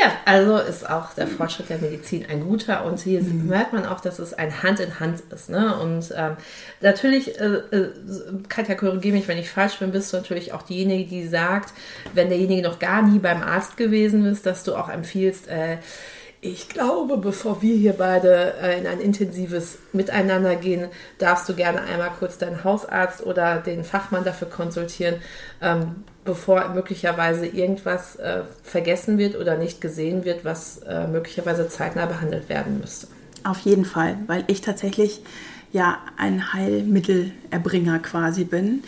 Ja, 0.00 0.12
also 0.24 0.56
ist 0.56 0.88
auch 0.88 1.12
der 1.12 1.26
Fortschritt 1.26 1.68
der 1.68 1.76
Medizin 1.76 2.24
ein 2.26 2.40
guter 2.40 2.86
und 2.86 3.00
hier 3.00 3.20
mhm. 3.20 3.48
merkt 3.48 3.74
man 3.74 3.84
auch, 3.84 4.00
dass 4.00 4.18
es 4.18 4.32
ein 4.32 4.62
Hand 4.62 4.80
in 4.80 4.98
Hand 4.98 5.20
ist. 5.30 5.50
Ne? 5.50 5.76
Und 5.78 6.14
ähm, 6.16 6.36
natürlich, 6.80 7.38
äh, 7.38 7.44
äh, 7.44 7.90
Katja, 8.48 8.76
korrigiere 8.76 9.14
mich, 9.14 9.28
wenn 9.28 9.36
ich 9.36 9.50
falsch 9.50 9.78
bin, 9.78 9.92
bist 9.92 10.10
du 10.12 10.16
natürlich 10.16 10.54
auch 10.54 10.62
diejenige, 10.62 11.06
die 11.06 11.28
sagt, 11.28 11.74
wenn 12.14 12.30
derjenige 12.30 12.62
noch 12.62 12.78
gar 12.78 13.02
nie 13.02 13.18
beim 13.18 13.42
Arzt 13.42 13.76
gewesen 13.76 14.24
ist, 14.24 14.46
dass 14.46 14.64
du 14.64 14.74
auch 14.74 14.88
empfiehlst, 14.88 15.48
äh, 15.48 15.76
ich 16.42 16.70
glaube, 16.70 17.18
bevor 17.18 17.60
wir 17.60 17.76
hier 17.76 17.92
beide 17.92 18.54
äh, 18.62 18.78
in 18.78 18.86
ein 18.86 19.00
intensives 19.00 19.76
Miteinander 19.92 20.56
gehen, 20.56 20.88
darfst 21.18 21.46
du 21.50 21.54
gerne 21.54 21.82
einmal 21.82 22.12
kurz 22.18 22.38
deinen 22.38 22.64
Hausarzt 22.64 23.22
oder 23.22 23.58
den 23.58 23.84
Fachmann 23.84 24.24
dafür 24.24 24.48
konsultieren, 24.48 25.16
ähm, 25.60 26.04
bevor 26.24 26.68
möglicherweise 26.70 27.46
irgendwas 27.46 28.16
äh, 28.16 28.42
vergessen 28.62 29.18
wird 29.18 29.36
oder 29.36 29.56
nicht 29.56 29.80
gesehen 29.80 30.24
wird, 30.24 30.44
was 30.44 30.78
äh, 30.78 31.06
möglicherweise 31.06 31.68
zeitnah 31.68 32.06
behandelt 32.06 32.48
werden 32.48 32.78
müsste. 32.80 33.08
Auf 33.44 33.60
jeden 33.60 33.84
Fall, 33.84 34.18
weil 34.26 34.44
ich 34.46 34.60
tatsächlich 34.60 35.22
ja 35.72 35.98
ein 36.16 36.52
Heilmittelerbringer 36.52 38.00
quasi 38.00 38.44
bin. 38.44 38.82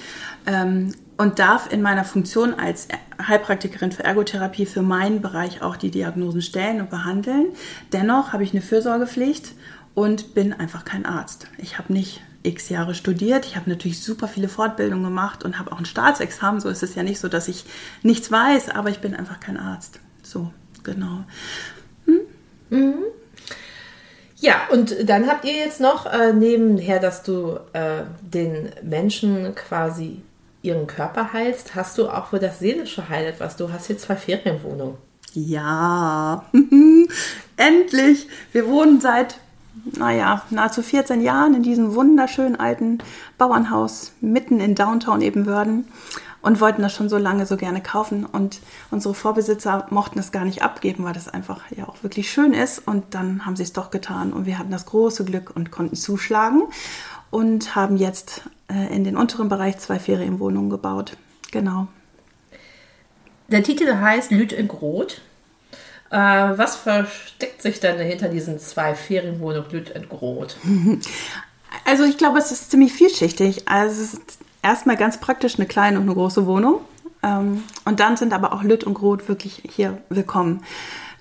Ähm, 0.47 0.93
und 1.19 1.39
darf 1.39 1.73
in 1.73 1.83
meiner 1.83 2.05
Funktion 2.05 2.55
als 2.55 2.89
Heilpraktikerin 3.25 3.93
für 3.93 4.03
Ergotherapie 4.03 4.67
für 4.67 4.83
meinen 4.83 5.21
Bereich 5.21 5.63
auch 5.63 5.77
die 5.77 5.91
Diagnosen 5.91 6.43
stellen 6.43 6.81
und 6.81 6.91
behandeln. 6.91 7.47
Dennoch 7.93 8.33
habe 8.33 8.43
ich 8.43 8.53
eine 8.53 8.63
Fürsorgepflicht 8.63 9.53
und 9.95 10.35
bin 10.35 10.53
einfach 10.53 10.85
kein 10.85 11.07
Arzt. 11.07 11.47
Ich 11.59 11.79
habe 11.79 11.93
nicht 11.93 12.23
x 12.43 12.69
Jahre 12.69 12.95
studiert. 12.95 13.47
Ich 13.47 13.57
habe 13.57 13.71
natürlich 13.71 14.03
super 14.03 14.29
viele 14.29 14.49
Fortbildungen 14.49 15.05
gemacht 15.05 15.45
und 15.45 15.59
habe 15.59 15.73
auch 15.73 15.79
ein 15.79 15.85
Staatsexamen. 15.85 16.61
So 16.61 16.69
ist 16.69 16.83
es 16.83 16.95
ja 16.95 17.03
nicht 17.03 17.21
so, 17.21 17.29
dass 17.29 17.49
ich 17.49 17.65
nichts 18.03 18.31
weiß, 18.31 18.71
aber 18.71 18.91
ich 18.91 19.01
bin 19.01 19.15
einfach 19.15 19.41
kein 19.41 19.57
Arzt. 19.57 20.01
So, 20.23 20.53
genau. 20.83 21.25
Hm? 22.07 22.21
Mhm. 22.71 22.95
Ja, 24.37 24.63
und 24.73 25.09
dann 25.09 25.29
habt 25.29 25.45
ihr 25.45 25.55
jetzt 25.55 25.81
noch 25.81 26.07
äh, 26.07 26.33
nebenher, 26.33 26.99
dass 26.99 27.23
du 27.23 27.61
äh, 27.75 28.03
den 28.23 28.71
Menschen 28.83 29.55
quasi 29.55 30.21
ihren 30.63 30.87
Körper 30.87 31.33
heilst, 31.33 31.75
hast 31.75 31.99
du 31.99 32.09
auch 32.09 32.29
für 32.29 32.39
das 32.39 32.59
Seelische 32.59 33.09
Heil 33.09 33.27
etwas. 33.27 33.57
Du 33.57 33.73
hast 33.73 33.87
hier 33.87 33.99
zwei 33.99 34.17
Ferienwohnungen. 34.17 34.97
Ja, 35.35 36.45
endlich. 37.57 38.29
Wir 38.53 38.67
wohnen 38.67 39.01
seit, 39.01 39.37
naja, 39.85 40.43
nahezu 40.51 40.83
14 40.83 41.21
Jahren 41.21 41.55
in 41.55 41.63
diesem 41.63 41.95
wunderschönen 41.95 42.57
alten 42.57 42.99
Bauernhaus 43.39 44.13
mitten 44.21 44.61
in 44.61 44.75
Downtown 44.75 45.23
Ebenwörden 45.23 45.87
und 46.43 46.61
wollten 46.61 46.83
das 46.83 46.93
schon 46.93 47.09
so 47.09 47.17
lange 47.17 47.47
so 47.47 47.57
gerne 47.57 47.81
kaufen. 47.81 48.27
Und 48.27 48.61
unsere 48.91 49.15
Vorbesitzer 49.15 49.87
mochten 49.91 50.19
es 50.19 50.33
gar 50.33 50.45
nicht 50.45 50.63
abgeben, 50.63 51.05
weil 51.05 51.15
das 51.15 51.29
einfach 51.29 51.63
ja 51.71 51.89
auch 51.89 52.03
wirklich 52.03 52.31
schön 52.31 52.53
ist. 52.53 52.87
Und 52.87 53.15
dann 53.15 53.47
haben 53.47 53.57
sie 53.57 53.63
es 53.63 53.73
doch 53.73 53.91
getan 53.91 54.33
und 54.33 54.45
wir 54.45 54.59
hatten 54.59 54.71
das 54.71 54.87
große 54.87 55.25
Glück 55.25 55.55
und 55.55 55.71
konnten 55.71 55.97
zuschlagen 55.97 56.65
und 57.31 57.75
haben 57.75 57.97
jetzt 57.97 58.43
äh, 58.69 58.95
in 58.95 59.05
den 59.05 59.17
unteren 59.17 59.49
Bereich 59.49 59.79
zwei 59.79 59.99
Ferienwohnungen 59.99 60.69
gebaut. 60.69 61.17
Genau. 61.51 61.87
Der 63.49 63.63
Titel 63.63 63.97
heißt 63.97 64.31
Lüt 64.31 64.53
in 64.53 64.69
Grot. 64.69 65.23
Äh, 66.13 66.59
was 66.59 66.77
versteckt 66.77 67.63
sich 67.63 67.81
denn 67.81 67.99
hinter 67.99 68.29
diesen 68.29 68.59
zwei 68.59 68.95
Ferienwohnungen 68.95 69.71
Lüt 69.71 69.91
in 69.91 70.09
Grot? 70.09 70.57
Also 71.87 72.05
ich 72.05 72.19
glaube, 72.19 72.39
es 72.39 72.53
ist 72.53 72.71
ziemlich 72.71 72.93
vielschichtig. 72.93 73.67
Also 73.67 74.03
es 74.03 74.13
ist 74.13 74.39
erstmal 74.63 74.99
ganz 74.99 75.19
praktisch 75.19 75.57
eine 75.57 75.67
kleine 75.67 75.97
und 75.97 76.03
eine 76.05 76.13
große 76.13 76.47
Wohnung. 76.47 76.83
Ähm, 77.23 77.65
und 77.87 77.99
dann 77.99 78.19
sind 78.19 78.35
aber 78.35 78.53
auch 78.53 78.63
Lüt 78.63 78.85
und 78.85 78.93
Grot 78.93 79.27
wirklich 79.27 79.63
hier 79.71 79.97
willkommen. 80.11 80.63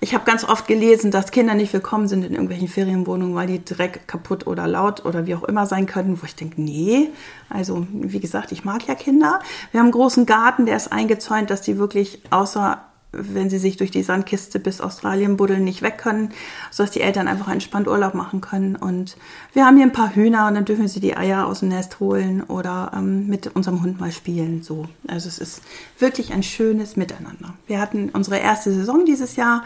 Ich 0.00 0.14
habe 0.14 0.24
ganz 0.24 0.44
oft 0.44 0.66
gelesen, 0.66 1.10
dass 1.10 1.30
Kinder 1.30 1.54
nicht 1.54 1.72
willkommen 1.72 2.06
sind 2.06 2.22
in 2.22 2.32
irgendwelchen 2.32 2.68
Ferienwohnungen, 2.68 3.34
weil 3.34 3.46
die 3.46 3.64
Dreck 3.64 4.06
kaputt 4.06 4.46
oder 4.46 4.66
laut 4.66 5.06
oder 5.06 5.26
wie 5.26 5.34
auch 5.34 5.44
immer 5.44 5.66
sein 5.66 5.86
könnten, 5.86 6.20
wo 6.20 6.26
ich 6.26 6.36
denke, 6.36 6.60
nee, 6.60 7.08
also 7.48 7.86
wie 7.92 8.20
gesagt, 8.20 8.52
ich 8.52 8.64
mag 8.64 8.86
ja 8.86 8.94
Kinder. 8.94 9.40
Wir 9.70 9.80
haben 9.80 9.86
einen 9.86 9.92
großen 9.92 10.26
Garten, 10.26 10.66
der 10.66 10.76
ist 10.76 10.92
eingezäunt, 10.92 11.48
dass 11.48 11.62
die 11.62 11.78
wirklich 11.78 12.20
außer 12.30 12.82
wenn 13.12 13.50
sie 13.50 13.58
sich 13.58 13.76
durch 13.76 13.90
die 13.90 14.02
Sandkiste 14.02 14.58
bis 14.58 14.80
Australien 14.80 15.36
buddeln, 15.36 15.64
nicht 15.64 15.82
weg 15.82 15.98
können, 15.98 16.30
sodass 16.70 16.90
die 16.90 17.02
Eltern 17.02 17.28
einfach 17.28 17.48
entspannt 17.48 17.86
Urlaub 17.86 18.14
machen 18.14 18.40
können. 18.40 18.76
Und 18.76 19.16
wir 19.52 19.66
haben 19.66 19.76
hier 19.76 19.86
ein 19.86 19.92
paar 19.92 20.14
Hühner 20.14 20.48
und 20.48 20.54
dann 20.54 20.64
dürfen 20.64 20.88
sie 20.88 21.00
die 21.00 21.16
Eier 21.16 21.46
aus 21.46 21.60
dem 21.60 21.68
Nest 21.68 22.00
holen 22.00 22.42
oder 22.42 22.92
ähm, 22.94 23.26
mit 23.28 23.48
unserem 23.54 23.82
Hund 23.82 24.00
mal 24.00 24.12
spielen. 24.12 24.62
So. 24.62 24.88
Also 25.06 25.28
es 25.28 25.38
ist 25.38 25.62
wirklich 25.98 26.32
ein 26.32 26.42
schönes 26.42 26.96
Miteinander. 26.96 27.54
Wir 27.66 27.80
hatten 27.80 28.10
unsere 28.10 28.38
erste 28.38 28.72
Saison 28.72 29.04
dieses 29.04 29.36
Jahr 29.36 29.64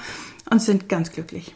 und 0.50 0.60
sind 0.60 0.88
ganz 0.88 1.12
glücklich. 1.12 1.54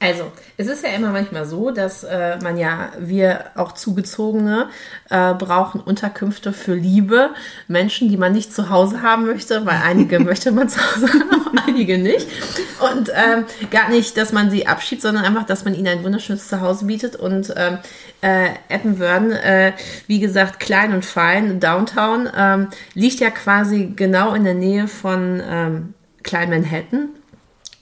Also, 0.00 0.30
es 0.58 0.66
ist 0.66 0.84
ja 0.84 0.90
immer 0.90 1.10
manchmal 1.10 1.46
so, 1.46 1.70
dass 1.70 2.04
äh, 2.04 2.36
man 2.42 2.58
ja, 2.58 2.92
wir 2.98 3.46
auch 3.54 3.72
Zugezogene, 3.72 4.68
äh, 5.08 5.32
brauchen 5.34 5.80
Unterkünfte 5.80 6.52
für 6.52 6.74
Liebe. 6.74 7.30
Menschen, 7.68 8.10
die 8.10 8.16
man 8.16 8.32
nicht 8.32 8.52
zu 8.52 8.68
Hause 8.68 9.00
haben 9.02 9.24
möchte, 9.26 9.64
weil 9.64 9.80
einige 9.82 10.20
möchte 10.20 10.52
man 10.52 10.68
zu 10.68 10.78
Hause 10.80 11.08
haben, 11.08 11.58
einige 11.66 11.96
nicht. 11.96 12.26
Und 12.92 13.10
ähm, 13.14 13.46
gar 13.70 13.88
nicht, 13.88 14.16
dass 14.18 14.32
man 14.32 14.50
sie 14.50 14.66
abschiebt, 14.66 15.00
sondern 15.00 15.24
einfach, 15.24 15.46
dass 15.46 15.64
man 15.64 15.74
ihnen 15.74 15.88
ein 15.88 16.04
wunderschönes 16.04 16.48
Zuhause 16.48 16.84
bietet. 16.84 17.16
Und 17.16 17.54
ähm, 17.56 17.78
äh, 18.20 18.48
Eppenwörden, 18.68 19.32
äh, 19.32 19.72
wie 20.06 20.20
gesagt, 20.20 20.60
klein 20.60 20.92
und 20.92 21.04
fein, 21.04 21.60
Downtown, 21.60 22.28
ähm, 22.36 22.68
liegt 22.92 23.20
ja 23.20 23.30
quasi 23.30 23.92
genau 23.96 24.34
in 24.34 24.44
der 24.44 24.54
Nähe 24.54 24.86
von 24.86 25.42
ähm, 25.48 25.94
Klein 26.22 26.50
Manhattan 26.50 27.10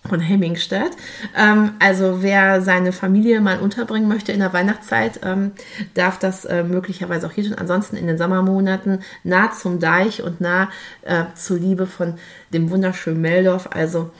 von 0.08 0.20
Hemmingstedt. 0.20 0.92
Ähm, 1.36 1.72
also 1.78 2.22
wer 2.22 2.60
seine 2.60 2.92
Familie 2.92 3.40
mal 3.40 3.60
unterbringen 3.60 4.08
möchte 4.08 4.32
in 4.32 4.40
der 4.40 4.52
Weihnachtszeit, 4.52 5.20
ähm, 5.24 5.52
darf 5.94 6.18
das 6.18 6.44
äh, 6.44 6.64
möglicherweise 6.64 7.26
auch 7.26 7.32
hier 7.32 7.44
tun. 7.44 7.54
Ansonsten 7.54 7.96
in 7.96 8.06
den 8.06 8.18
Sommermonaten 8.18 9.02
nah 9.24 9.52
zum 9.52 9.78
Deich 9.78 10.22
und 10.22 10.40
nah 10.40 10.70
äh, 11.02 11.24
zur 11.34 11.58
Liebe 11.58 11.86
von 11.86 12.14
dem 12.52 12.70
wunderschönen 12.70 13.20
Meldorf. 13.20 13.68
Also 13.72 14.10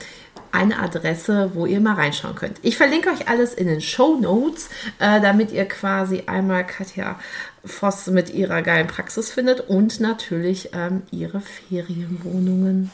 eine 0.53 0.79
Adresse, 0.79 1.51
wo 1.55 1.65
ihr 1.65 1.81
mal 1.81 1.95
reinschauen 1.95 2.35
könnt. 2.35 2.59
Ich 2.61 2.77
verlinke 2.77 3.09
euch 3.09 3.27
alles 3.27 3.53
in 3.53 3.67
den 3.67 3.81
Show 3.81 4.19
Notes, 4.19 4.69
äh, 4.99 5.19
damit 5.19 5.51
ihr 5.51 5.65
quasi 5.65 6.23
einmal 6.27 6.65
Katja 6.65 7.19
Voss 7.65 8.07
mit 8.07 8.33
ihrer 8.33 8.61
geilen 8.61 8.87
Praxis 8.87 9.31
findet 9.31 9.61
und 9.61 9.99
natürlich 9.99 10.69
ähm, 10.73 11.01
ihre 11.11 11.41
Ferienwohnungen. 11.41 12.91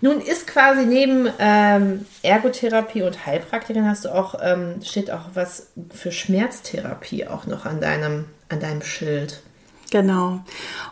Nun 0.00 0.20
ist 0.20 0.46
quasi 0.46 0.86
neben 0.86 1.28
ähm, 1.38 2.06
Ergotherapie 2.22 3.02
und 3.02 3.26
Heilpraktikerin 3.26 3.88
hast 3.88 4.06
du 4.06 4.14
auch, 4.14 4.34
ähm, 4.40 4.80
steht 4.82 5.10
auch 5.10 5.30
was 5.34 5.68
für 5.90 6.10
Schmerztherapie 6.10 7.26
auch 7.26 7.46
noch 7.46 7.66
an 7.66 7.80
deinem, 7.80 8.24
an 8.48 8.60
deinem 8.60 8.82
Schild. 8.82 9.42
Genau. 9.90 10.40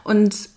Und 0.04 0.50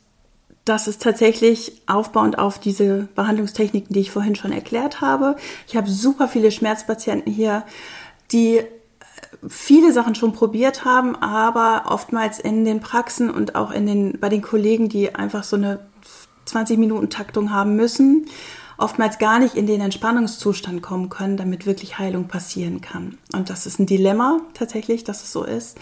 das 0.66 0.88
ist 0.88 1.02
tatsächlich 1.02 1.82
aufbauend 1.88 2.38
auf 2.38 2.60
diese 2.60 3.08
Behandlungstechniken, 3.16 3.94
die 3.94 4.02
ich 4.02 4.12
vorhin 4.12 4.36
schon 4.36 4.52
erklärt 4.52 5.02
habe. 5.02 5.36
Ich 5.68 5.76
habe 5.76 5.90
super 5.90 6.28
viele 6.28 6.52
Schmerzpatienten 6.52 7.32
hier, 7.32 7.64
die 8.32 8.62
viele 9.48 9.92
Sachen 9.92 10.14
schon 10.14 10.34
probiert 10.34 10.86
haben, 10.86 11.16
aber 11.16 11.92
oftmals 11.92 12.40
in 12.40 12.66
den 12.66 12.80
Praxen 12.80 13.30
und 13.30 13.56
auch 13.56 13.72
in 13.72 13.88
den, 13.88 14.20
bei 14.20 14.30
den 14.30 14.42
Kollegen, 14.42 14.90
die 14.90 15.16
einfach 15.16 15.44
so 15.44 15.56
eine 15.56 15.80
20 16.46 16.78
Minuten 16.78 17.10
Taktung 17.10 17.52
haben 17.52 17.76
müssen 17.76 18.28
oftmals 18.82 19.20
gar 19.20 19.40
nicht 19.40 19.56
in 19.56 19.68
den 19.68 19.80
Entspannungszustand 19.80 20.82
kommen 20.82 21.10
können, 21.10 21.38
damit 21.38 21.66
wirklich 21.66 22.00
Heilung 22.00 22.28
passieren 22.28 22.82
kann. 22.82 23.18
Und 23.34 23.50
das 23.50 23.66
ist 23.66 23.80
ein 23.80 23.86
Dilemma 23.86 24.42
tatsächlich, 24.54 25.04
dass 25.04 25.24
es 25.24 25.32
so 25.32 25.44
ist. 25.44 25.78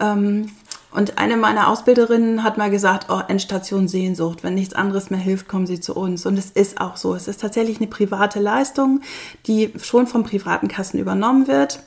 Ähm, 0.00 0.50
und 0.90 1.16
eine 1.16 1.36
meiner 1.36 1.68
Ausbilderinnen 1.68 2.42
hat 2.42 2.58
mal 2.58 2.70
gesagt, 2.70 3.06
oh, 3.08 3.20
Endstation 3.26 3.88
Sehnsucht, 3.88 4.42
wenn 4.42 4.54
nichts 4.54 4.74
anderes 4.74 5.08
mehr 5.08 5.20
hilft, 5.20 5.48
kommen 5.48 5.66
Sie 5.66 5.80
zu 5.80 5.94
uns. 5.94 6.26
Und 6.26 6.38
es 6.38 6.50
ist 6.50 6.80
auch 6.80 6.96
so. 6.96 7.14
Es 7.14 7.28
ist 7.28 7.40
tatsächlich 7.40 7.78
eine 7.78 7.86
private 7.86 8.40
Leistung, 8.40 9.00
die 9.46 9.72
schon 9.80 10.06
von 10.06 10.22
privaten 10.22 10.68
Kassen 10.68 10.98
übernommen 10.98 11.48
wird, 11.48 11.80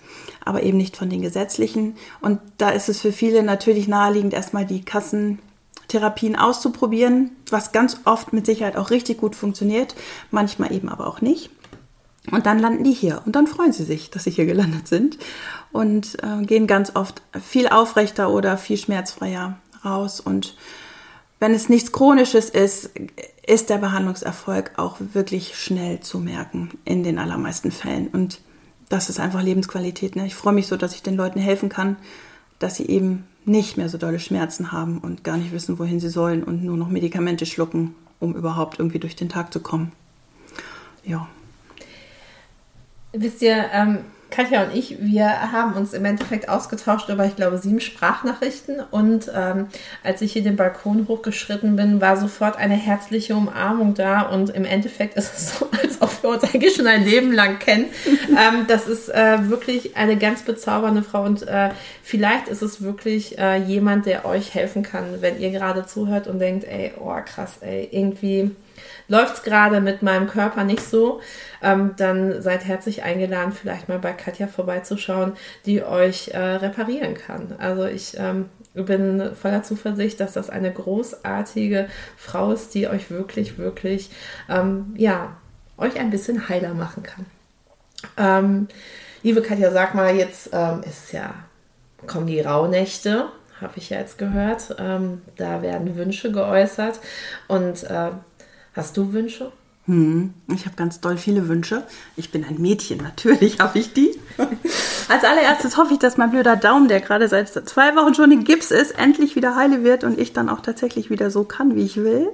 aber 0.44 0.64
eben 0.64 0.78
nicht 0.78 0.98
von 0.98 1.10
den 1.10 1.22
gesetzlichen. 1.22 1.98
Und 2.20 2.40
da 2.58 2.70
ist 2.70 2.90
es 2.90 3.02
für 3.02 3.12
viele 3.12 3.44
natürlich 3.44 3.88
naheliegend, 3.88 4.34
erstmal 4.34 4.66
die 4.66 4.84
Kassentherapien 5.88 6.36
auszuprobieren, 6.36 7.32
was 7.50 7.72
ganz 7.72 8.00
oft 8.06 8.34
mit 8.34 8.46
Sicherheit 8.46 8.77
auch 8.77 8.89
richtig 8.89 9.18
gut 9.18 9.36
funktioniert, 9.36 9.96
manchmal 10.32 10.72
eben 10.74 10.89
aber 10.89 11.08
auch 11.08 11.22
nicht. 11.22 11.50
Und 12.32 12.48
dann 12.48 12.58
landen 12.58 12.84
die 12.84 12.94
hier 12.94 13.22
und 13.25 13.36
dann 13.36 13.46
freuen 13.46 13.72
sie 13.72 13.84
sich, 13.84 14.10
dass 14.10 14.24
sie 14.24 14.32
hier 14.32 14.48
gelandet 14.48 14.88
sind 14.88 15.20
und 15.72 16.18
äh, 16.24 16.44
gehen 16.44 16.65
ganz 16.65 16.96
oft 16.96 17.22
viel 17.39 17.68
aufrechter 17.68 18.32
oder 18.32 18.58
viel 18.58 18.77
schmerzfreier 18.77 19.60
raus. 19.84 20.20
Und 20.22 20.56
wenn 21.39 21.54
es 21.54 21.70
nichts 21.70 21.92
Chronisches 21.92 22.50
ist, 22.50 22.89
ist 23.46 23.70
der 23.70 23.77
Behandlungserfolg 23.77 24.72
auch 24.77 24.98
wirklich 25.13 25.56
schnell 25.56 26.00
zu 26.00 26.18
merken 26.18 26.72
in 26.84 27.04
den 27.04 27.20
allermeisten 27.20 27.72
Fällen. 27.72 28.08
Und 28.08 28.42
das 28.89 29.10
ist 29.10 29.20
einfach 29.20 29.44
Lebensqualität. 29.44 30.15
Ne? 30.15 30.25
Ich 30.25 30.34
freue 30.34 30.54
mich 30.54 30.65
so, 30.65 30.77
dass 30.77 30.96
ich 30.96 31.04
den 31.04 31.15
Leuten 31.18 31.39
helfen 31.39 31.70
kann, 31.70 31.96
dass 32.58 32.75
sie 32.75 32.88
eben 32.88 33.27
nicht 33.46 33.78
mehr 33.78 33.90
so 33.90 33.98
dolle 33.98 34.20
Schmerzen 34.20 34.72
haben 34.72 34.98
und 35.00 35.24
gar 35.24 35.38
nicht 35.38 35.52
wissen, 35.52 35.78
wohin 35.80 36.00
sie 36.00 36.10
sollen 36.10 36.44
und 36.44 36.64
nur 36.64 36.78
noch 36.78 36.90
Medikamente 36.90 37.46
schlucken, 37.46 37.96
um 38.20 38.36
überhaupt 38.36 38.80
irgendwie 38.80 39.00
durch 39.00 39.16
den 39.16 39.30
Tag 39.30 39.54
zu 39.54 39.60
kommen. 39.60 39.92
Ja. 41.04 41.28
Wisst 43.14 43.42
ihr, 43.42 43.66
ähm, 43.72 44.00
Katja 44.32 44.63
und 44.63 44.75
ich, 44.75 44.98
wir 45.00 45.51
haben 45.51 45.74
uns 45.74 45.94
im 45.94 46.03
Endeffekt 46.03 46.50
ausgetauscht 46.50 47.10
über, 47.10 47.25
ich 47.25 47.36
glaube, 47.36 47.58
sieben 47.58 47.79
Sprachnachrichten. 47.79 48.82
Und 48.91 49.32
ähm, 49.34 49.67
als 50.03 50.22
ich 50.22 50.34
hier 50.34 50.44
den 50.44 50.55
Balkon 50.55 51.08
hochgeschritten 51.08 51.75
bin, 51.75 52.01
war 52.01 52.17
sofort 52.17 52.58
eine 52.58 52.74
herzliche 52.74 53.36
Umarmung 53.36 53.94
da. 53.94 54.22
Und 54.22 54.50
im 54.50 54.65
Endeffekt 54.65 55.15
ist 55.15 55.34
es 55.34 55.60
so, 55.60 55.70
als 55.84 56.01
ob 56.01 56.24
wir 56.24 56.32
uns 56.32 56.44
eigentlich 56.44 56.75
schon 56.75 56.88
ein 56.88 57.05
Leben 57.05 57.32
lang 57.32 57.60
kennen. 57.60 57.86
ähm, 58.29 58.65
das 58.67 58.88
ist 58.88 59.10
äh, 59.10 59.50
wirklich 59.50 59.96
eine 59.96 60.17
ganz 60.17 60.41
bezaubernde 60.41 61.03
Frau. 61.03 61.24
Und 61.24 61.48
äh, 61.48 61.70
vielleicht 62.03 62.48
ist 62.48 62.62
es 62.62 62.82
wirklich 62.82 63.38
äh, 63.38 63.58
jemand, 63.58 64.05
der 64.05 64.25
euch 64.25 64.53
helfen 64.53 64.84
kann, 64.84 65.22
wenn 65.22 65.39
ihr 65.39 65.51
gerade 65.51 65.86
zuhört 65.86 66.27
und 66.27 66.39
denkt, 66.39 66.65
ey, 66.65 66.94
oh 67.00 67.15
krass, 67.24 67.58
ey, 67.62 67.88
irgendwie 67.91 68.51
läuft 69.08 69.36
es 69.36 69.44
gerade 69.44 69.82
mit 69.82 70.01
meinem 70.01 70.27
Körper 70.27 70.63
nicht 70.63 70.82
so, 70.82 71.22
ähm, 71.62 71.94
dann 71.98 72.42
seid 72.42 72.65
herzlich 72.65 73.04
eingeladen, 73.04 73.51
vielleicht 73.51 73.89
mal 73.89 74.00
bei 74.00 74.13
Katja 74.13 74.48
vorbeizuschauen, 74.48 75.34
die 75.65 75.84
euch 75.84 76.30
äh, 76.30 76.38
reparieren 76.38 77.13
kann. 77.15 77.56
Also 77.58 77.86
ich 77.86 78.15
ähm, 78.18 78.50
bin 78.74 79.36
voller 79.36 79.63
Zuversicht, 79.63 80.20
dass 80.20 80.34
das 80.34 80.50
eine 80.50 80.72
großartige 80.72 81.88
Frau 82.18 82.51
ist, 82.51 82.74
die 82.74 82.88
euch 82.88 83.10
wirklich, 83.10 83.58
wirklich, 83.58 84.10
ähm, 84.50 84.94
ja, 84.98 85.38
euch 85.77 86.00
ein 86.00 86.10
bisschen 86.10 86.50
heiler 86.50 86.74
machen 86.74 87.04
kann. 87.04 87.25
Ähm, 88.18 88.68
liebe 89.24 89.42
Katja, 89.42 89.72
sag 89.72 89.96
mal, 89.96 90.15
jetzt 90.15 90.50
ähm, 90.54 90.84
ist 90.88 91.12
ja, 91.12 91.34
kommen 92.06 92.27
die 92.27 92.42
Rauhnächte 92.42 93.25
habe 93.62 93.74
ich 93.77 93.89
ja 93.89 94.00
jetzt 94.00 94.18
gehört. 94.18 94.75
Ähm, 94.80 95.22
da 95.38 95.62
werden 95.62 95.96
Wünsche 95.96 96.32
geäußert. 96.32 97.00
Und 97.48 97.84
äh, 97.84 98.12
Hast 98.75 98.98
du 98.98 99.13
Wünsche? 99.13 99.51
Hm, 99.86 100.34
ich 100.48 100.65
habe 100.65 100.75
ganz 100.75 101.00
doll 101.00 101.17
viele 101.17 101.48
Wünsche. 101.48 101.84
Ich 102.15 102.32
bin 102.32 102.44
ein 102.44 102.60
Mädchen, 102.60 102.98
natürlich 102.98 103.60
habe 103.60 103.77
ich 103.77 103.94
die. 103.94 104.20
Als 105.08 105.24
allererstes 105.24 105.77
hoffe 105.77 105.94
ich, 105.94 106.00
dass 106.00 106.17
mein 106.17 106.32
blöder 106.32 106.55
Daumen, 106.55 106.88
der 106.88 107.01
gerade 107.01 107.27
seit 107.27 107.50
zwei 107.50 107.96
Wochen 107.96 108.15
schon 108.15 108.32
in 108.32 108.44
Gips 108.44 108.72
ist, 108.72 108.98
endlich 108.98 109.36
wieder 109.36 109.55
heile 109.55 109.84
wird 109.84 110.03
und 110.03 110.20
ich 110.20 110.34
dann 110.34 110.50
auch 110.50 110.62
tatsächlich 110.62 111.10
wieder 111.10 111.29
so 111.29 111.44
kann, 111.44 111.75
wie 111.75 111.86
ich 111.86 111.98
will. 111.98 112.29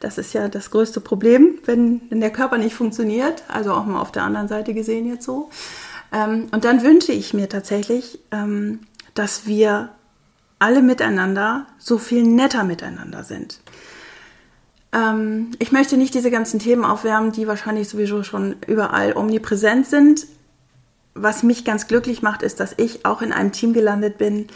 Das 0.00 0.16
ist 0.16 0.32
ja 0.32 0.48
das 0.48 0.70
größte 0.70 1.00
Problem, 1.00 1.58
wenn, 1.64 2.00
wenn 2.08 2.20
der 2.20 2.30
Körper 2.30 2.56
nicht 2.56 2.74
funktioniert. 2.74 3.44
Also 3.48 3.72
auch 3.72 3.84
mal 3.84 4.00
auf 4.00 4.12
der 4.12 4.22
anderen 4.22 4.48
Seite 4.48 4.72
gesehen 4.72 5.06
jetzt 5.06 5.24
so. 5.24 5.50
Ähm, 6.12 6.48
und 6.52 6.64
dann 6.64 6.82
wünsche 6.82 7.12
ich 7.12 7.34
mir 7.34 7.48
tatsächlich, 7.48 8.18
ähm, 8.30 8.80
dass 9.14 9.46
wir 9.46 9.90
alle 10.58 10.82
miteinander 10.82 11.66
so 11.78 11.98
viel 11.98 12.22
netter 12.22 12.64
miteinander 12.64 13.24
sind. 13.24 13.60
Ähm, 14.92 15.52
ich 15.58 15.72
möchte 15.72 15.96
nicht 15.96 16.14
diese 16.14 16.30
ganzen 16.30 16.60
Themen 16.60 16.84
aufwärmen, 16.84 17.32
die 17.32 17.46
wahrscheinlich 17.46 17.88
sowieso 17.88 18.22
schon 18.22 18.56
überall 18.66 19.16
omnipräsent 19.16 19.86
sind. 19.86 20.26
Was 21.14 21.42
mich 21.42 21.64
ganz 21.64 21.88
glücklich 21.88 22.22
macht, 22.22 22.42
ist, 22.42 22.60
dass 22.60 22.74
ich 22.76 23.04
auch 23.04 23.22
in 23.22 23.32
einem 23.32 23.52
Team 23.52 23.72
gelandet 23.72 24.18
bin, 24.18 24.46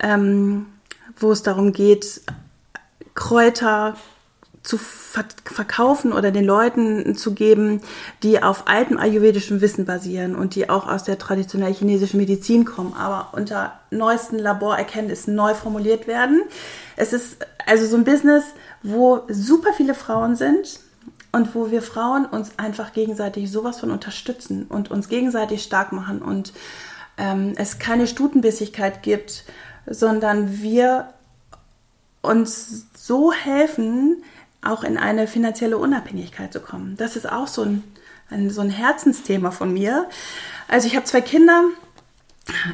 ähm, 0.00 0.66
wo 1.16 1.32
es 1.32 1.42
darum 1.42 1.72
geht, 1.72 2.22
Kräuter 3.14 3.96
zu 4.62 4.76
verkaufen 4.76 6.12
oder 6.12 6.30
den 6.30 6.44
Leuten 6.44 7.16
zu 7.16 7.32
geben, 7.32 7.80
die 8.22 8.42
auf 8.42 8.68
altem 8.68 8.98
ayurvedischem 8.98 9.62
Wissen 9.62 9.86
basieren 9.86 10.36
und 10.36 10.54
die 10.54 10.68
auch 10.68 10.86
aus 10.86 11.02
der 11.02 11.18
traditionellen 11.18 11.74
chinesischen 11.74 12.18
Medizin 12.18 12.66
kommen, 12.66 12.92
aber 12.92 13.30
unter 13.32 13.80
neuesten 13.90 14.38
Laborerkenntnissen 14.38 15.34
neu 15.34 15.54
formuliert 15.54 16.06
werden. 16.06 16.42
Es 16.96 17.14
ist 17.14 17.38
also 17.66 17.86
so 17.86 17.96
ein 17.96 18.04
Business, 18.04 18.44
wo 18.82 19.22
super 19.28 19.72
viele 19.72 19.94
Frauen 19.94 20.36
sind 20.36 20.80
und 21.32 21.54
wo 21.54 21.70
wir 21.70 21.82
Frauen 21.82 22.26
uns 22.26 22.58
einfach 22.58 22.92
gegenseitig 22.92 23.50
sowas 23.50 23.80
von 23.80 23.90
unterstützen 23.90 24.66
und 24.68 24.90
uns 24.90 25.08
gegenseitig 25.08 25.62
stark 25.62 25.92
machen 25.92 26.22
und 26.22 26.52
ähm, 27.18 27.54
es 27.56 27.78
keine 27.78 28.06
Stutenbissigkeit 28.06 29.02
gibt, 29.02 29.44
sondern 29.86 30.60
wir 30.60 31.12
uns 32.22 32.86
so 32.94 33.32
helfen, 33.32 34.22
auch 34.62 34.84
in 34.84 34.98
eine 34.98 35.26
finanzielle 35.26 35.78
Unabhängigkeit 35.78 36.52
zu 36.52 36.60
kommen. 36.60 36.96
Das 36.96 37.16
ist 37.16 37.30
auch 37.30 37.46
so 37.46 37.62
ein, 37.62 37.82
ein 38.30 38.50
so 38.50 38.60
ein 38.60 38.70
Herzensthema 38.70 39.50
von 39.50 39.72
mir. 39.72 40.08
Also 40.68 40.86
ich 40.86 40.96
habe 40.96 41.06
zwei 41.06 41.20
Kinder, 41.20 41.64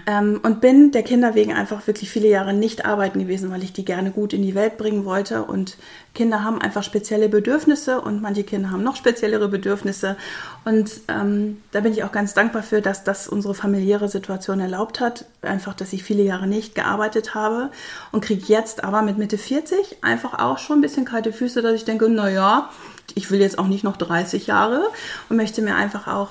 ähm, 0.07 0.41
und 0.43 0.61
bin 0.61 0.93
der 0.93 1.03
Kinder 1.03 1.35
wegen 1.35 1.53
einfach 1.53 1.87
wirklich 1.87 2.11
viele 2.11 2.29
Jahre 2.29 2.55
nicht 2.55 2.87
arbeiten 2.87 3.19
gewesen, 3.19 3.51
weil 3.51 3.63
ich 3.63 3.73
die 3.73 3.85
gerne 3.85 4.11
gut 4.11 4.33
in 4.33 4.43
die 4.43 4.55
Welt 4.55 4.79
bringen 4.79 5.05
wollte. 5.05 5.45
Und 5.45 5.77
Kinder 6.15 6.45
haben 6.45 6.61
einfach 6.61 6.83
spezielle 6.83 7.29
Bedürfnisse 7.29 8.01
und 8.01 8.23
manche 8.23 8.45
Kinder 8.45 8.71
haben 8.71 8.83
noch 8.83 8.97
speziellere 8.97 9.49
Bedürfnisse. 9.49 10.17
Und 10.65 10.91
ähm, 11.09 11.63
da 11.73 11.81
bin 11.81 11.93
ich 11.93 12.05
auch 12.05 12.13
ganz 12.13 12.33
dankbar 12.33 12.63
für, 12.63 12.81
dass 12.81 13.05
das 13.05 13.29
unsere 13.29 13.55
familiäre 13.55 14.09
Situation 14.09 14.61
erlaubt 14.61 15.01
hat. 15.01 15.27
Einfach, 15.43 15.75
dass 15.75 15.93
ich 15.93 16.05
viele 16.05 16.23
Jahre 16.23 16.47
nicht 16.47 16.75
gearbeitet 16.75 17.35
habe 17.35 17.71
und 18.13 18.25
kriege 18.25 18.45
jetzt 18.47 18.83
aber 18.83 19.03
mit 19.03 19.19
Mitte 19.19 19.39
40 19.39 19.99
einfach 20.03 20.39
auch 20.39 20.59
schon 20.59 20.79
ein 20.79 20.83
bisschen 20.83 21.05
kalte 21.05 21.33
Füße, 21.33 21.61
dass 21.61 21.75
ich 21.75 21.85
denke, 21.85 22.09
naja, 22.09 22.71
ich 23.15 23.31
will 23.31 23.41
jetzt 23.41 23.59
auch 23.59 23.69
nicht 23.69 23.85
noch 23.85 23.97
30 23.97 24.47
Jahre 24.47 24.87
und 25.29 25.37
möchte 25.37 25.63
mir 25.63 25.77
einfach 25.77 26.07
auch 26.07 26.31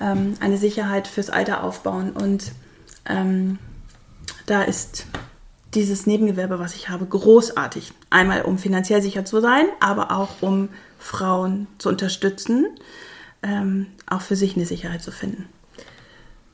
ähm, 0.00 0.34
eine 0.40 0.56
Sicherheit 0.56 1.06
fürs 1.06 1.30
Alter 1.30 1.62
aufbauen. 1.64 2.12
Und 2.12 2.52
ähm, 3.08 3.58
da 4.46 4.62
ist 4.62 5.06
dieses 5.74 6.06
Nebengewerbe, 6.06 6.58
was 6.58 6.74
ich 6.74 6.88
habe, 6.88 7.06
großartig. 7.06 7.92
Einmal, 8.10 8.42
um 8.42 8.58
finanziell 8.58 9.02
sicher 9.02 9.24
zu 9.24 9.40
sein, 9.40 9.66
aber 9.80 10.10
auch 10.10 10.40
um 10.40 10.70
Frauen 10.98 11.66
zu 11.78 11.88
unterstützen, 11.88 12.66
ähm, 13.42 13.86
auch 14.08 14.22
für 14.22 14.36
sich 14.36 14.56
eine 14.56 14.66
Sicherheit 14.66 15.02
zu 15.02 15.10
finden. 15.12 15.48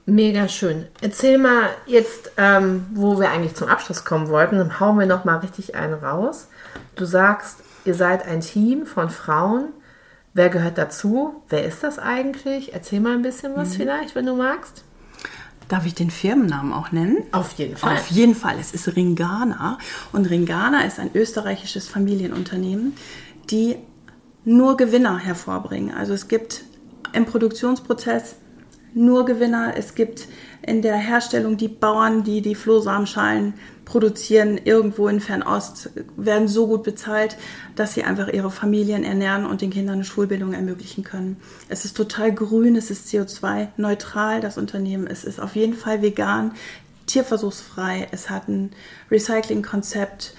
Mega 0.06 0.48
schön. 0.48 0.86
Erzähl 1.00 1.38
mal 1.38 1.70
jetzt, 1.86 2.32
ähm, 2.36 2.86
wo 2.92 3.18
wir 3.18 3.30
eigentlich 3.30 3.54
zum 3.54 3.68
Abschluss 3.68 4.04
kommen 4.04 4.28
wollten, 4.28 4.58
dann 4.58 4.78
hauen 4.78 4.98
wir 4.98 5.06
noch 5.06 5.24
mal 5.24 5.38
richtig 5.38 5.74
einen 5.74 5.94
raus. 5.94 6.48
Du 6.94 7.06
sagst, 7.06 7.60
ihr 7.86 7.94
seid 7.94 8.26
ein 8.26 8.40
Team 8.40 8.84
von 8.84 9.08
Frauen. 9.08 9.68
Wer 10.34 10.50
gehört 10.50 10.76
dazu? 10.76 11.42
Wer 11.48 11.64
ist 11.64 11.82
das 11.82 11.98
eigentlich? 11.98 12.74
Erzähl 12.74 13.00
mal 13.00 13.14
ein 13.14 13.22
bisschen 13.22 13.56
was 13.56 13.70
mhm. 13.70 13.74
vielleicht, 13.74 14.14
wenn 14.14 14.26
du 14.26 14.34
magst. 14.34 14.84
Darf 15.68 15.86
ich 15.86 15.94
den 15.94 16.10
Firmennamen 16.10 16.72
auch 16.72 16.92
nennen? 16.92 17.18
Auf 17.32 17.52
jeden 17.52 17.76
Fall. 17.76 17.96
Auf 17.96 18.08
jeden 18.08 18.34
Fall. 18.34 18.56
Es 18.60 18.72
ist 18.72 18.94
Ringana. 18.96 19.78
Und 20.12 20.28
Ringana 20.28 20.84
ist 20.84 20.98
ein 20.98 21.10
österreichisches 21.14 21.88
Familienunternehmen, 21.88 22.94
die 23.50 23.76
nur 24.44 24.76
Gewinner 24.76 25.18
hervorbringen. 25.18 25.94
Also 25.94 26.12
es 26.12 26.28
gibt 26.28 26.64
im 27.12 27.24
Produktionsprozess 27.24 28.36
nur 28.92 29.24
Gewinner. 29.24 29.74
Es 29.76 29.94
gibt 29.94 30.28
in 30.62 30.82
der 30.82 30.96
Herstellung 30.96 31.56
die 31.56 31.68
Bauern, 31.68 32.24
die 32.24 32.42
die 32.42 32.54
Flohsamenschalen 32.54 33.54
produzieren 33.84 34.58
irgendwo 34.58 35.08
in 35.08 35.20
Fernost, 35.20 35.90
werden 36.16 36.48
so 36.48 36.66
gut 36.66 36.82
bezahlt, 36.82 37.36
dass 37.76 37.94
sie 37.94 38.04
einfach 38.04 38.28
ihre 38.28 38.50
Familien 38.50 39.04
ernähren 39.04 39.46
und 39.46 39.60
den 39.60 39.70
Kindern 39.70 39.96
eine 39.96 40.04
Schulbildung 40.04 40.52
ermöglichen 40.52 41.04
können. 41.04 41.36
Es 41.68 41.84
ist 41.84 41.96
total 41.96 42.32
grün, 42.32 42.76
es 42.76 42.90
ist 42.90 43.08
CO2-neutral, 43.08 44.40
das 44.40 44.58
Unternehmen. 44.58 45.06
Es 45.06 45.24
ist 45.24 45.40
auf 45.40 45.56
jeden 45.56 45.74
Fall 45.74 46.02
vegan, 46.02 46.52
tierversuchsfrei, 47.06 48.08
es 48.12 48.30
hat 48.30 48.48
ein 48.48 48.70
Recycling-Konzept. 49.10 50.34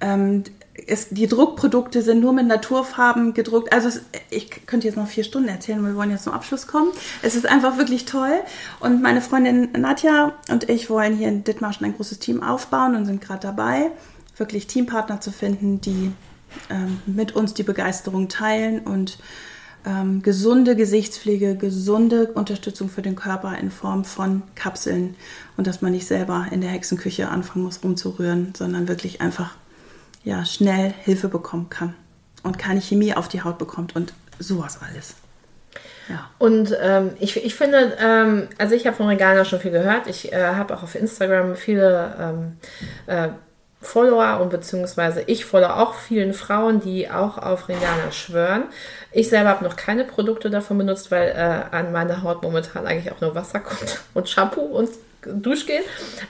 Ähm, 0.00 0.44
es, 0.86 1.08
die 1.10 1.26
Druckprodukte 1.26 2.02
sind 2.02 2.20
nur 2.20 2.32
mit 2.32 2.46
Naturfarben 2.46 3.34
gedruckt. 3.34 3.72
Also 3.72 3.88
es, 3.88 4.02
ich 4.30 4.66
könnte 4.66 4.86
jetzt 4.86 4.96
noch 4.96 5.06
vier 5.06 5.24
Stunden 5.24 5.48
erzählen, 5.48 5.84
wir 5.84 5.96
wollen 5.96 6.10
jetzt 6.10 6.24
zum 6.24 6.32
Abschluss 6.32 6.66
kommen. 6.66 6.90
Es 7.22 7.34
ist 7.34 7.46
einfach 7.46 7.78
wirklich 7.78 8.04
toll. 8.04 8.40
Und 8.80 9.02
meine 9.02 9.20
Freundin 9.20 9.70
Nadja 9.72 10.32
und 10.50 10.68
ich 10.68 10.90
wollen 10.90 11.16
hier 11.16 11.28
in 11.28 11.44
Dithmarschen 11.44 11.86
ein 11.86 11.96
großes 11.96 12.18
Team 12.18 12.42
aufbauen 12.42 12.94
und 12.96 13.06
sind 13.06 13.20
gerade 13.20 13.40
dabei, 13.40 13.90
wirklich 14.36 14.66
Teampartner 14.66 15.20
zu 15.20 15.32
finden, 15.32 15.80
die 15.80 16.12
ähm, 16.68 17.00
mit 17.06 17.34
uns 17.36 17.54
die 17.54 17.62
Begeisterung 17.62 18.28
teilen 18.28 18.80
und 18.80 19.18
ähm, 19.86 20.22
gesunde 20.22 20.76
Gesichtspflege, 20.76 21.56
gesunde 21.56 22.32
Unterstützung 22.32 22.88
für 22.88 23.02
den 23.02 23.16
Körper 23.16 23.56
in 23.58 23.70
Form 23.70 24.04
von 24.04 24.42
Kapseln 24.54 25.16
und 25.56 25.66
dass 25.66 25.80
man 25.80 25.92
nicht 25.92 26.06
selber 26.06 26.46
in 26.50 26.60
der 26.60 26.70
Hexenküche 26.70 27.28
anfangen 27.28 27.64
muss 27.64 27.82
rumzurühren, 27.82 28.52
sondern 28.56 28.88
wirklich 28.88 29.20
einfach 29.20 29.56
ja, 30.24 30.44
schnell 30.44 30.92
Hilfe 31.02 31.28
bekommen 31.28 31.70
kann 31.70 31.94
und 32.42 32.58
keine 32.58 32.80
Chemie 32.80 33.14
auf 33.14 33.28
die 33.28 33.42
Haut 33.42 33.58
bekommt 33.58 33.96
und 33.96 34.12
sowas 34.38 34.80
alles. 34.86 35.14
Ja. 36.08 36.28
Und 36.38 36.76
ähm, 36.80 37.12
ich, 37.20 37.36
ich 37.44 37.54
finde, 37.54 37.96
ähm, 38.00 38.48
also 38.58 38.74
ich 38.74 38.86
habe 38.86 38.96
von 38.96 39.06
Regana 39.06 39.44
schon 39.44 39.60
viel 39.60 39.70
gehört. 39.70 40.08
Ich 40.08 40.32
äh, 40.32 40.54
habe 40.54 40.74
auch 40.74 40.82
auf 40.82 40.94
Instagram 40.94 41.54
viele 41.54 42.16
ähm, 42.18 42.56
äh, 43.06 43.28
Follower 43.80 44.40
und 44.40 44.50
beziehungsweise 44.50 45.22
ich 45.22 45.44
folge 45.44 45.74
auch 45.74 45.94
vielen 45.94 46.34
Frauen, 46.34 46.80
die 46.80 47.10
auch 47.10 47.38
auf 47.38 47.68
Regana 47.68 48.10
schwören. 48.10 48.64
Ich 49.12 49.28
selber 49.30 49.50
habe 49.50 49.64
noch 49.64 49.76
keine 49.76 50.04
Produkte 50.04 50.50
davon 50.50 50.78
benutzt, 50.78 51.10
weil 51.10 51.28
äh, 51.28 51.74
an 51.74 51.92
meiner 51.92 52.22
Haut 52.22 52.42
momentan 52.42 52.86
eigentlich 52.86 53.12
auch 53.12 53.20
nur 53.20 53.34
Wasser 53.34 53.60
kommt 53.60 54.00
und 54.14 54.28
Shampoo 54.28 54.62
und 54.62 54.90
Duschgel. 55.22 55.80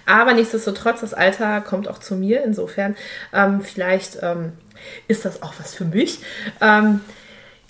Aber 0.06 0.32
nichtsdestotrotz, 0.32 1.00
das 1.00 1.14
Alter 1.14 1.60
kommt 1.60 1.88
auch 1.88 1.98
zu 1.98 2.14
mir. 2.14 2.42
Insofern, 2.44 2.96
ähm, 3.32 3.60
vielleicht 3.60 4.18
ähm, 4.22 4.52
ist 5.08 5.24
das 5.24 5.42
auch 5.42 5.54
was 5.58 5.74
für 5.74 5.84
mich. 5.84 6.20
Ähm, 6.60 7.00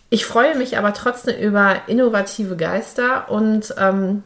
ich 0.09 0.27
freue 0.27 0.57
mich 0.57 0.77
aber 0.77 0.93
trotzdem 0.93 1.39
über 1.41 1.83
innovative 1.87 2.57
Geister 2.57 3.31
und 3.31 3.75
ähm, 3.79 4.25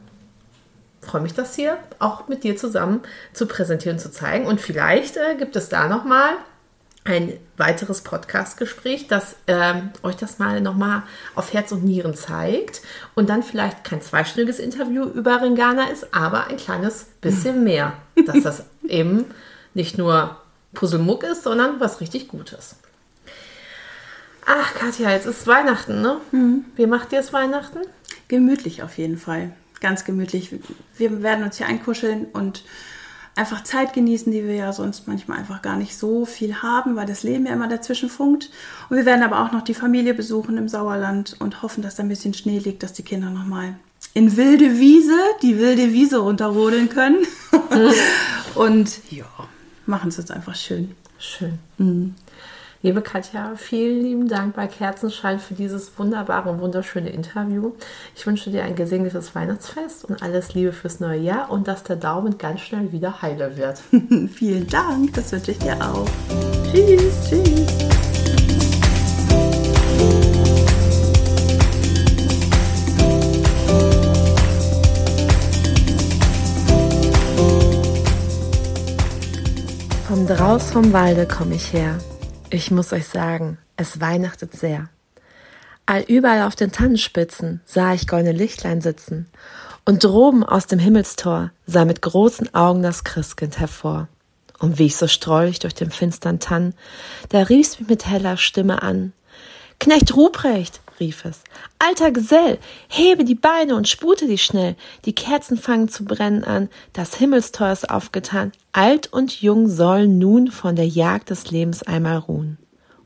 freue 1.03 1.21
mich, 1.21 1.35
das 1.35 1.55
hier 1.55 1.77
auch 1.99 2.29
mit 2.29 2.45
dir 2.45 2.57
zusammen 2.57 3.03
zu 3.33 3.47
präsentieren, 3.47 3.99
zu 3.99 4.11
zeigen. 4.11 4.47
Und 4.47 4.61
vielleicht 4.61 5.17
äh, 5.17 5.35
gibt 5.37 5.57
es 5.57 5.69
da 5.69 5.89
nochmal 5.89 6.31
ein 7.05 7.35
weiteres 7.59 8.01
Podcast-Gespräch, 8.01 9.09
das 9.09 9.37
ähm, 9.47 9.91
euch 10.03 10.17
das 10.17 10.39
mal 10.39 10.61
nochmal 10.63 11.03
auf 11.35 11.53
Herz 11.53 11.71
und 11.71 11.85
Nieren 11.85 12.15
zeigt 12.15 12.81
und 13.15 13.29
dann 13.29 13.43
vielleicht 13.43 13.85
kein 13.85 14.01
zweistündiges 14.01 14.59
Interview 14.59 15.05
über 15.05 15.43
Ringana 15.43 15.91
ist, 15.91 16.15
aber 16.15 16.47
ein 16.47 16.57
kleines 16.57 17.05
bisschen 17.21 17.63
mehr, 17.63 17.93
dass 18.27 18.43
das 18.43 18.65
eben 18.89 19.27
nicht 19.75 19.99
nur 19.99 20.39
Puzzlemuck 20.73 21.25
ist, 21.25 21.43
sondern 21.43 21.79
was 21.79 22.01
richtig 22.01 22.29
Gutes. 22.29 22.77
Ach, 24.47 24.75
Katja, 24.75 25.11
jetzt 25.11 25.27
ist 25.27 25.47
Weihnachten, 25.47 26.01
ne? 26.01 26.21
Mhm. 26.33 26.65
Wie 26.77 26.87
macht 26.87 27.13
ihr 27.13 27.21
es 27.21 27.33
Weihnachten? 27.33 27.81
Gemütlich 28.29 28.83
auf 28.83 28.97
jeden 28.99 29.19
Fall. 29.19 29.53
Ganz 29.81 30.05
gemütlich. 30.05 30.51
Wir 30.97 31.23
werden 31.23 31.45
uns 31.45 31.59
hier 31.59 31.67
einkuscheln 31.67 32.27
und 32.33 32.63
einfach 33.37 33.65
Zeit 33.65 33.93
genießen, 33.93 34.31
die 34.33 34.45
wir 34.45 34.55
ja 34.55 34.73
sonst 34.73 35.09
manchmal 35.09 35.39
einfach 35.39 35.63
gar 35.63 35.77
nicht 35.77 35.97
so 35.97 36.25
viel 36.25 36.63
haben, 36.63 36.97
weil 36.97 37.07
das 37.07 37.23
Leben 37.23 37.47
ja 37.47 37.53
immer 37.53 37.69
dazwischen 37.69 38.09
funkt. 38.09 38.51
Und 38.89 38.97
wir 38.97 39.07
werden 39.07 39.23
aber 39.23 39.45
auch 39.45 39.53
noch 39.53 39.63
die 39.63 39.75
Familie 39.75 40.15
besuchen 40.15 40.57
im 40.57 40.69
Sauerland 40.69 41.37
und 41.41 41.63
hoffen, 41.63 41.83
dass 41.83 41.97
da 41.97 42.03
ein 42.03 42.09
bisschen 42.09 42.35
Schnee 42.35 42.59
liegt, 42.59 42.83
dass 42.83 42.93
die 42.93 43.03
Kinder 43.03 43.31
nochmal 43.31 43.75
in 44.13 44.37
wilde 44.37 44.79
Wiese, 44.79 45.19
die 45.43 45.59
wilde 45.59 45.93
Wiese 45.93 46.19
runterrodeln 46.19 46.89
können. 46.89 47.27
Und 48.55 49.01
ja, 49.11 49.27
machen 49.87 50.11
es 50.11 50.19
uns 50.19 50.31
einfach 50.31 50.55
schön. 50.55 50.95
Schön. 51.19 51.59
Mhm. 51.79 52.15
Liebe 52.85 53.01
Katja, 53.01 53.55
vielen 53.57 54.03
lieben 54.03 54.29
Dank 54.29 54.55
bei 54.55 54.67
Kerzenschein 54.67 55.41
für 55.41 55.55
dieses 55.55 55.99
wunderbare 55.99 56.51
und 56.51 56.61
wunderschöne 56.61 57.09
Interview. 57.09 57.73
Ich 58.15 58.27
wünsche 58.27 58.51
dir 58.51 58.63
ein 58.63 58.77
gesegnetes 58.77 59.35
Weihnachtsfest 59.35 60.05
und 60.05 60.23
alles 60.23 60.53
Liebe 60.53 60.71
fürs 60.71 61.01
neue 61.01 61.19
Jahr 61.19 61.51
und 61.51 61.67
dass 61.67 61.83
der 61.83 61.97
Daumen 61.97 62.37
ganz 62.37 62.61
schnell 62.61 62.93
wieder 62.93 63.23
heile 63.23 63.57
wird. 63.57 63.79
vielen 64.35 64.67
Dank, 64.67 65.15
das 65.15 65.33
wünsche 65.33 65.53
ich 65.53 65.59
dir 65.61 65.79
auch. 65.81 66.07
Tschüss, 66.71 67.15
tschüss. 67.27 67.67
Vom 80.07 80.27
Draus 80.27 80.71
vom 80.71 80.93
Walde 80.93 81.27
komme 81.27 81.55
ich 81.55 81.73
her. 81.73 81.99
Ich 82.55 82.71
muss 82.71 82.93
euch 82.93 83.09
sagen, 83.09 83.59
es 83.77 84.01
weihnachtet 84.01 84.55
sehr. 84.55 84.89
Allüberall 85.87 86.43
auf 86.43 86.55
den 86.55 86.71
Tannenspitzen 86.71 87.61
sah 87.65 87.95
ich 87.95 88.07
goldene 88.07 88.31
Lichtlein 88.31 88.81
sitzen, 88.81 89.27
und 89.85 90.05
droben 90.05 90.45
aus 90.45 90.69
dem 90.69 90.79
Himmelstor 90.79 91.51
sah 91.67 91.85
mit 91.85 92.01
großen 92.01 92.55
Augen 92.55 92.85
das 92.85 93.03
Christkind 93.03 93.59
hervor. 93.59 94.07
Und 94.61 94.79
wie 94.79 94.87
ich 94.87 94.95
so 94.97 95.09
strolch 95.09 95.59
durch 95.59 95.75
den 95.75 95.91
finstern 95.91 96.39
Tann, 96.39 96.75
da 97.31 97.43
rief's 97.43 97.81
mich 97.81 97.89
mit 97.89 98.07
heller 98.07 98.37
Stimme 98.37 98.83
an. 98.83 99.13
Knecht 99.81 100.15
Ruprecht, 100.15 100.81
rief 101.01 101.25
es. 101.25 101.43
Alter 101.79 102.11
Gesell, 102.11 102.59
hebe 102.89 103.25
die 103.25 103.35
Beine 103.35 103.75
und 103.75 103.89
spute 103.89 104.27
dich 104.27 104.45
schnell. 104.45 104.77
Die 105.05 105.15
Kerzen 105.15 105.57
fangen 105.57 105.89
zu 105.89 106.05
brennen 106.05 106.45
an, 106.45 106.69
das 106.93 107.15
Himmelstor 107.17 107.71
ist 107.71 107.91
aufgetan. 107.91 108.53
Alt 108.73 109.13
und 109.13 109.41
jung 109.41 109.69
sollen 109.69 110.19
nun 110.19 110.51
von 110.51 110.77
der 110.77 110.89
Jagd 110.89 111.31
des 111.31 111.51
Lebens 111.51 111.83
einmal 111.83 112.19
ruhen. 112.19 112.59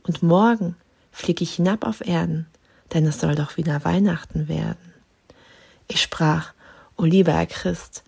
Und 0.02 0.22
morgen 0.22 0.76
flieg 1.12 1.40
ich 1.40 1.54
hinab 1.54 1.86
auf 1.86 2.06
Erden, 2.06 2.46
denn 2.94 3.06
es 3.06 3.20
soll 3.20 3.34
doch 3.34 3.56
wieder 3.56 3.84
Weihnachten 3.84 4.48
werden. 4.48 4.94
Ich 5.86 6.00
sprach, 6.00 6.52
o 6.96 7.04
lieber 7.04 7.32
Herr 7.32 7.46
Christ, 7.46 8.04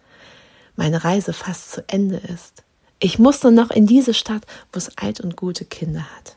meine 0.77 1.05
Reise 1.05 1.33
fast 1.33 1.73
zu 1.73 1.85
Ende 1.89 2.17
ist. 2.17 2.63
Ich 3.01 3.19
musste 3.19 3.51
noch 3.51 3.71
in 3.71 3.87
diese 3.87 4.15
Stadt, 4.15 4.43
wo 4.73 4.79
es 4.79 4.97
alt 4.99 5.21
und 5.21 5.37
gute 5.37 5.65
Kinder 5.65 6.07
hat. 6.17 6.37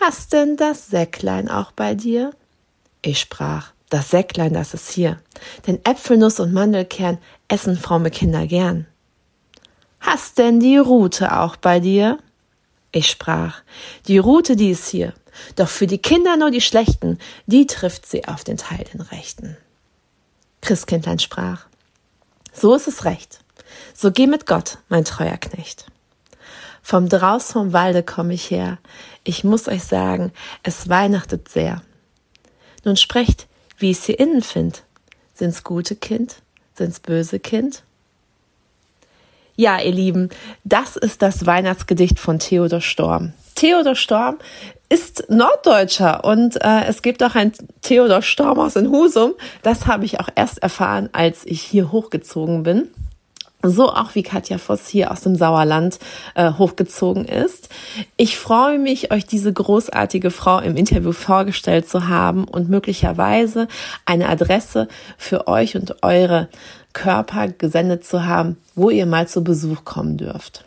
Hast 0.00 0.32
denn 0.32 0.56
das 0.56 0.88
Säcklein 0.88 1.50
auch 1.50 1.72
bei 1.72 1.94
dir? 1.94 2.32
Ich 3.02 3.18
sprach, 3.20 3.72
das 3.88 4.10
Säcklein, 4.10 4.52
das 4.52 4.74
ist 4.74 4.90
hier, 4.90 5.18
denn 5.66 5.80
Äpfelnuss 5.84 6.38
und 6.38 6.52
Mandelkern 6.52 7.18
essen 7.48 7.76
fromme 7.76 8.10
Kinder 8.10 8.46
gern. 8.46 8.86
Hast 10.00 10.38
denn 10.38 10.60
die 10.60 10.76
Rute 10.76 11.38
auch 11.38 11.56
bei 11.56 11.80
dir? 11.80 12.18
Ich 12.92 13.10
sprach, 13.10 13.62
die 14.06 14.18
Rute, 14.18 14.54
die 14.54 14.70
ist 14.70 14.88
hier, 14.88 15.14
doch 15.56 15.68
für 15.68 15.86
die 15.86 15.98
Kinder 15.98 16.36
nur 16.36 16.50
die 16.50 16.60
Schlechten, 16.60 17.18
die 17.46 17.66
trifft 17.66 18.06
sie 18.06 18.26
auf 18.26 18.44
den 18.44 18.56
Teil 18.56 18.84
den 18.92 19.00
Rechten. 19.00 19.56
Christkindlein 20.60 21.18
sprach, 21.18 21.66
so 22.52 22.74
ist 22.74 22.88
es 22.88 23.04
recht, 23.04 23.40
so 23.94 24.10
geh 24.10 24.26
mit 24.26 24.46
Gott, 24.46 24.78
mein 24.88 25.04
treuer 25.04 25.36
Knecht. 25.36 25.86
Vom 26.82 27.08
Draus 27.08 27.50
vom 27.50 27.72
Walde 27.72 28.04
komme 28.04 28.34
ich 28.34 28.50
her. 28.50 28.78
Ich 29.28 29.42
muss 29.42 29.66
euch 29.66 29.82
sagen, 29.82 30.30
es 30.62 30.88
weihnachtet 30.88 31.48
sehr. 31.48 31.82
Nun 32.84 32.96
sprecht, 32.96 33.48
wie 33.76 33.90
ich's 33.90 34.04
hier 34.04 34.20
innen 34.20 34.40
find. 34.40 34.84
Sind's 35.34 35.64
gute 35.64 35.96
Kind? 35.96 36.36
Sind's 36.74 37.00
böse 37.00 37.40
Kind? 37.40 37.82
Ja, 39.56 39.80
ihr 39.80 39.90
Lieben, 39.90 40.30
das 40.62 40.94
ist 40.94 41.22
das 41.22 41.44
Weihnachtsgedicht 41.44 42.20
von 42.20 42.38
Theodor 42.38 42.80
Storm. 42.80 43.32
Theodor 43.56 43.96
Storm 43.96 44.38
ist 44.88 45.28
Norddeutscher 45.28 46.22
und 46.22 46.62
äh, 46.62 46.84
es 46.84 47.02
gibt 47.02 47.20
auch 47.24 47.34
ein 47.34 47.50
Theodor 47.82 48.22
Storm 48.22 48.60
aus 48.60 48.76
in 48.76 48.90
Husum. 48.92 49.34
Das 49.62 49.88
habe 49.88 50.04
ich 50.04 50.20
auch 50.20 50.28
erst 50.36 50.62
erfahren, 50.62 51.08
als 51.10 51.44
ich 51.44 51.62
hier 51.62 51.90
hochgezogen 51.90 52.62
bin 52.62 52.90
so 53.70 53.90
auch 53.90 54.14
wie 54.14 54.22
Katja 54.22 54.58
Voss 54.58 54.88
hier 54.88 55.10
aus 55.10 55.20
dem 55.20 55.36
Sauerland 55.36 55.98
äh, 56.34 56.52
hochgezogen 56.52 57.24
ist. 57.24 57.68
Ich 58.16 58.38
freue 58.38 58.78
mich, 58.78 59.12
euch 59.12 59.26
diese 59.26 59.52
großartige 59.52 60.30
Frau 60.30 60.58
im 60.58 60.76
Interview 60.76 61.12
vorgestellt 61.12 61.88
zu 61.88 62.08
haben 62.08 62.44
und 62.44 62.68
möglicherweise 62.68 63.68
eine 64.04 64.28
Adresse 64.28 64.88
für 65.16 65.48
euch 65.48 65.76
und 65.76 66.02
eure 66.02 66.48
Körper 66.92 67.48
gesendet 67.48 68.04
zu 68.04 68.26
haben, 68.26 68.56
wo 68.74 68.90
ihr 68.90 69.06
mal 69.06 69.28
zu 69.28 69.44
Besuch 69.44 69.84
kommen 69.84 70.16
dürft. 70.16 70.64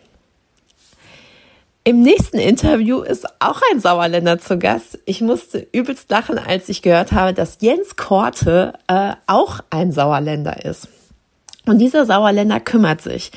Im 1.85 2.03
nächsten 2.03 2.37
Interview 2.37 3.01
ist 3.01 3.25
auch 3.41 3.61
ein 3.71 3.79
Sauerländer 3.79 4.37
zu 4.37 4.59
Gast. 4.59 4.99
Ich 5.05 5.21
musste 5.21 5.65
übelst 5.71 6.11
lachen, 6.11 6.37
als 6.37 6.69
ich 6.69 6.83
gehört 6.83 7.13
habe, 7.13 7.33
dass 7.33 7.57
Jens 7.61 7.95
Korte 7.95 8.73
äh, 8.87 9.13
auch 9.25 9.61
ein 9.71 9.91
Sauerländer 9.91 10.65
ist. 10.65 10.87
Und 11.69 11.77
dieser 11.77 12.07
Sauerländer 12.07 12.59
kümmert 12.59 12.99
sich. 12.99 13.31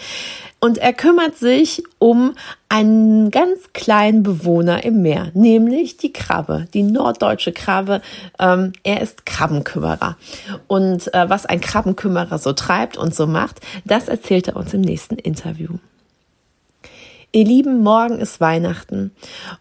Und 0.59 0.79
er 0.79 0.95
kümmert 0.95 1.37
sich 1.37 1.83
um 1.99 2.35
einen 2.71 3.31
ganz 3.31 3.75
kleinen 3.75 4.23
Bewohner 4.23 4.85
im 4.85 5.03
Meer, 5.03 5.31
nämlich 5.35 5.99
die 5.99 6.15
Krabbe, 6.15 6.67
die 6.73 6.83
norddeutsche 6.83 7.53
Krabbe. 7.53 8.01
Ähm, 8.39 8.73
er 8.85 9.03
ist 9.03 9.27
Krabbenkümmerer. 9.27 10.17
Und 10.67 11.13
äh, 11.13 11.29
was 11.29 11.45
ein 11.45 11.61
Krabbenkümmerer 11.61 12.39
so 12.39 12.55
treibt 12.55 12.97
und 12.97 13.15
so 13.15 13.27
macht, 13.27 13.61
das 13.85 14.09
erzählt 14.09 14.49
er 14.49 14.57
uns 14.57 14.73
im 14.73 14.81
nächsten 14.81 15.17
Interview. 15.17 15.75
Ihr 17.33 17.45
Lieben, 17.45 17.83
morgen 17.83 18.19
ist 18.19 18.41
Weihnachten 18.41 19.11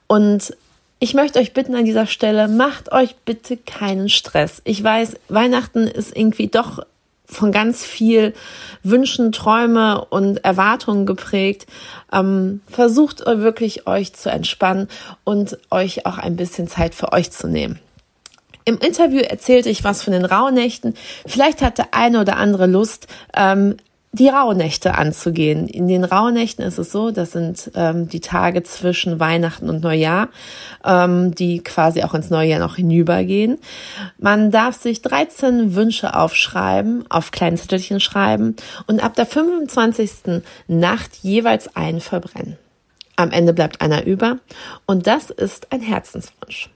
und 0.08 0.56
ich 1.00 1.14
möchte 1.14 1.40
euch 1.40 1.54
bitten 1.54 1.76
an 1.76 1.84
dieser 1.84 2.06
Stelle, 2.06 2.48
macht 2.48 2.92
euch 2.94 3.16
bitte 3.26 3.58
keinen 3.58 4.08
Stress. 4.08 4.62
Ich 4.64 4.82
weiß, 4.82 5.16
Weihnachten 5.28 5.88
ist 5.88 6.16
irgendwie 6.16 6.48
doch 6.48 6.86
von 7.32 7.52
ganz 7.52 7.84
viel 7.84 8.34
Wünschen, 8.84 9.32
Träume 9.32 10.06
und 10.06 10.44
Erwartungen 10.44 11.06
geprägt. 11.06 11.66
Ähm, 12.12 12.62
versucht 12.68 13.26
wirklich 13.26 13.88
euch 13.88 14.14
zu 14.14 14.30
entspannen 14.30 14.88
und 15.24 15.58
euch 15.72 16.06
auch 16.06 16.18
ein 16.18 16.36
bisschen 16.36 16.68
Zeit 16.68 16.94
für 16.94 17.14
euch 17.14 17.32
zu 17.32 17.48
nehmen. 17.48 17.80
Im 18.66 18.78
Interview 18.78 19.22
erzählte 19.22 19.70
ich 19.70 19.84
was 19.84 20.04
von 20.04 20.14
den 20.14 20.26
Rauhnächten. 20.26 20.94
Vielleicht 21.26 21.62
hat 21.62 21.78
der 21.78 21.94
eine 21.94 22.22
oder 22.22 22.38
andere 22.38 22.68
Lust, 22.68 23.08
ähm, 23.36 23.78
die 24.14 24.28
Rauhnächte 24.28 24.96
anzugehen. 24.96 25.68
In 25.68 25.88
den 25.88 26.04
Rauhnächten 26.04 26.66
ist 26.66 26.78
es 26.78 26.92
so, 26.92 27.12
das 27.12 27.32
sind 27.32 27.72
ähm, 27.76 28.10
die 28.10 28.20
Tage 28.20 28.62
zwischen 28.64 29.22
Weihnachten 29.22 29.70
und 29.70 29.82
Neujahr, 29.84 30.28
ähm, 30.84 31.34
die 31.34 31.64
quasi 31.64 32.04
auch 32.04 32.14
ins 32.14 32.30
neue 32.30 32.50
Jahr 32.50 32.60
noch 32.60 32.76
hinübergehen. 32.76 33.58
Man 34.18 34.52
darf 34.52 34.76
sich 34.76 35.02
13 35.02 35.76
Wünsche 35.76 36.14
aufschreiben, 36.14 37.06
auf 37.10 37.32
kleinen 37.32 37.56
Zettelchen 37.56 38.02
schreiben 38.02 38.58
und 38.86 39.02
ab 39.02 39.16
der 39.16 39.26
25. 39.26 40.42
Nacht 40.68 41.16
jeweils 41.22 41.74
einen 41.78 42.02
verbrennen. 42.02 42.58
Am 43.16 43.32
Ende 43.32 43.54
bleibt 43.54 43.80
einer 43.80 44.06
über 44.06 44.40
und 44.86 45.08
das 45.08 45.30
ist 45.30 45.72
ein 45.72 45.82
Herzenswunsch. 45.82 46.70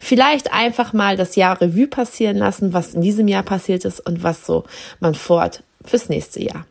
Vielleicht 0.00 0.52
einfach 0.52 0.92
mal 0.92 1.16
das 1.16 1.36
Jahr 1.36 1.60
Revue 1.60 1.86
passieren 1.86 2.36
lassen, 2.36 2.72
was 2.72 2.94
in 2.94 3.02
diesem 3.02 3.28
Jahr 3.28 3.44
passiert 3.44 3.84
ist 3.84 4.00
und 4.00 4.22
was 4.22 4.44
so 4.44 4.64
man 5.00 5.14
fort 5.14 5.62
fürs 5.84 6.08
nächste 6.08 6.42
Jahr. 6.42 6.66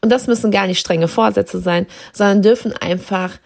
Und 0.00 0.10
das 0.10 0.26
müssen 0.26 0.50
gar 0.50 0.66
nicht 0.66 0.78
strenge 0.78 1.08
Vorsätze 1.08 1.60
sein, 1.60 1.86
sondern 2.12 2.42
dürfen 2.42 2.72
einfach 2.72 3.38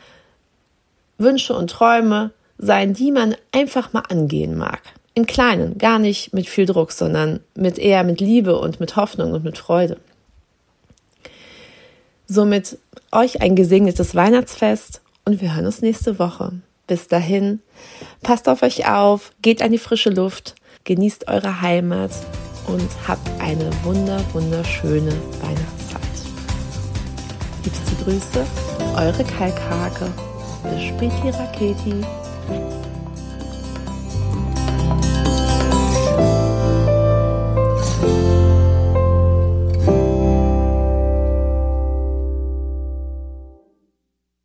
Wünsche 1.19 1.55
und 1.55 1.71
Träume 1.71 2.33
sein, 2.59 2.95
die 2.95 3.11
man 3.11 3.37
einfach 3.53 3.93
mal 3.93 4.05
angehen 4.09 4.57
mag. 4.57 4.81
In 5.15 5.27
kleinen, 5.27 5.79
gar 5.79 5.99
nicht 5.99 6.35
mit 6.35 6.49
viel 6.49 6.67
Druck, 6.67 6.93
sondern 6.93 7.41
mit 7.55 7.79
eher 7.79 8.03
mit 8.03 8.21
Liebe 8.21 8.59
und 8.59 8.81
mit 8.81 8.97
Hoffnung 8.97 9.33
und 9.33 9.45
mit 9.45 9.59
Freude. 9.59 9.99
Somit 12.27 12.79
euch 13.13 13.41
ein 13.41 13.55
gesegnetes 13.55 14.15
Weihnachtsfest 14.15 15.03
und 15.25 15.41
wir 15.41 15.55
hören 15.55 15.67
uns 15.67 15.83
nächste 15.83 16.19
Woche. 16.19 16.53
Bis 16.87 17.09
dahin, 17.09 17.61
passt 18.23 18.49
auf 18.49 18.63
euch 18.63 18.89
auf, 18.89 19.33
geht 19.41 19.63
an 19.63 19.71
die 19.71 19.79
frische 19.79 20.11
Luft, 20.11 20.55
genießt 20.85 21.29
eure 21.29 21.61
Heimat 21.61 22.11
und 22.67 22.89
habt 23.07 23.29
eine 23.41 23.71
wunder, 23.85 24.21
wunderschöne 24.33 25.13
Weihnachtszeit. 25.41 25.84
Grüße, 28.05 28.45
eure 28.97 29.25
Kalkhake. 29.25 30.13
Bis 30.63 30.83
späti 30.83 31.31
Raketi. 31.31 32.05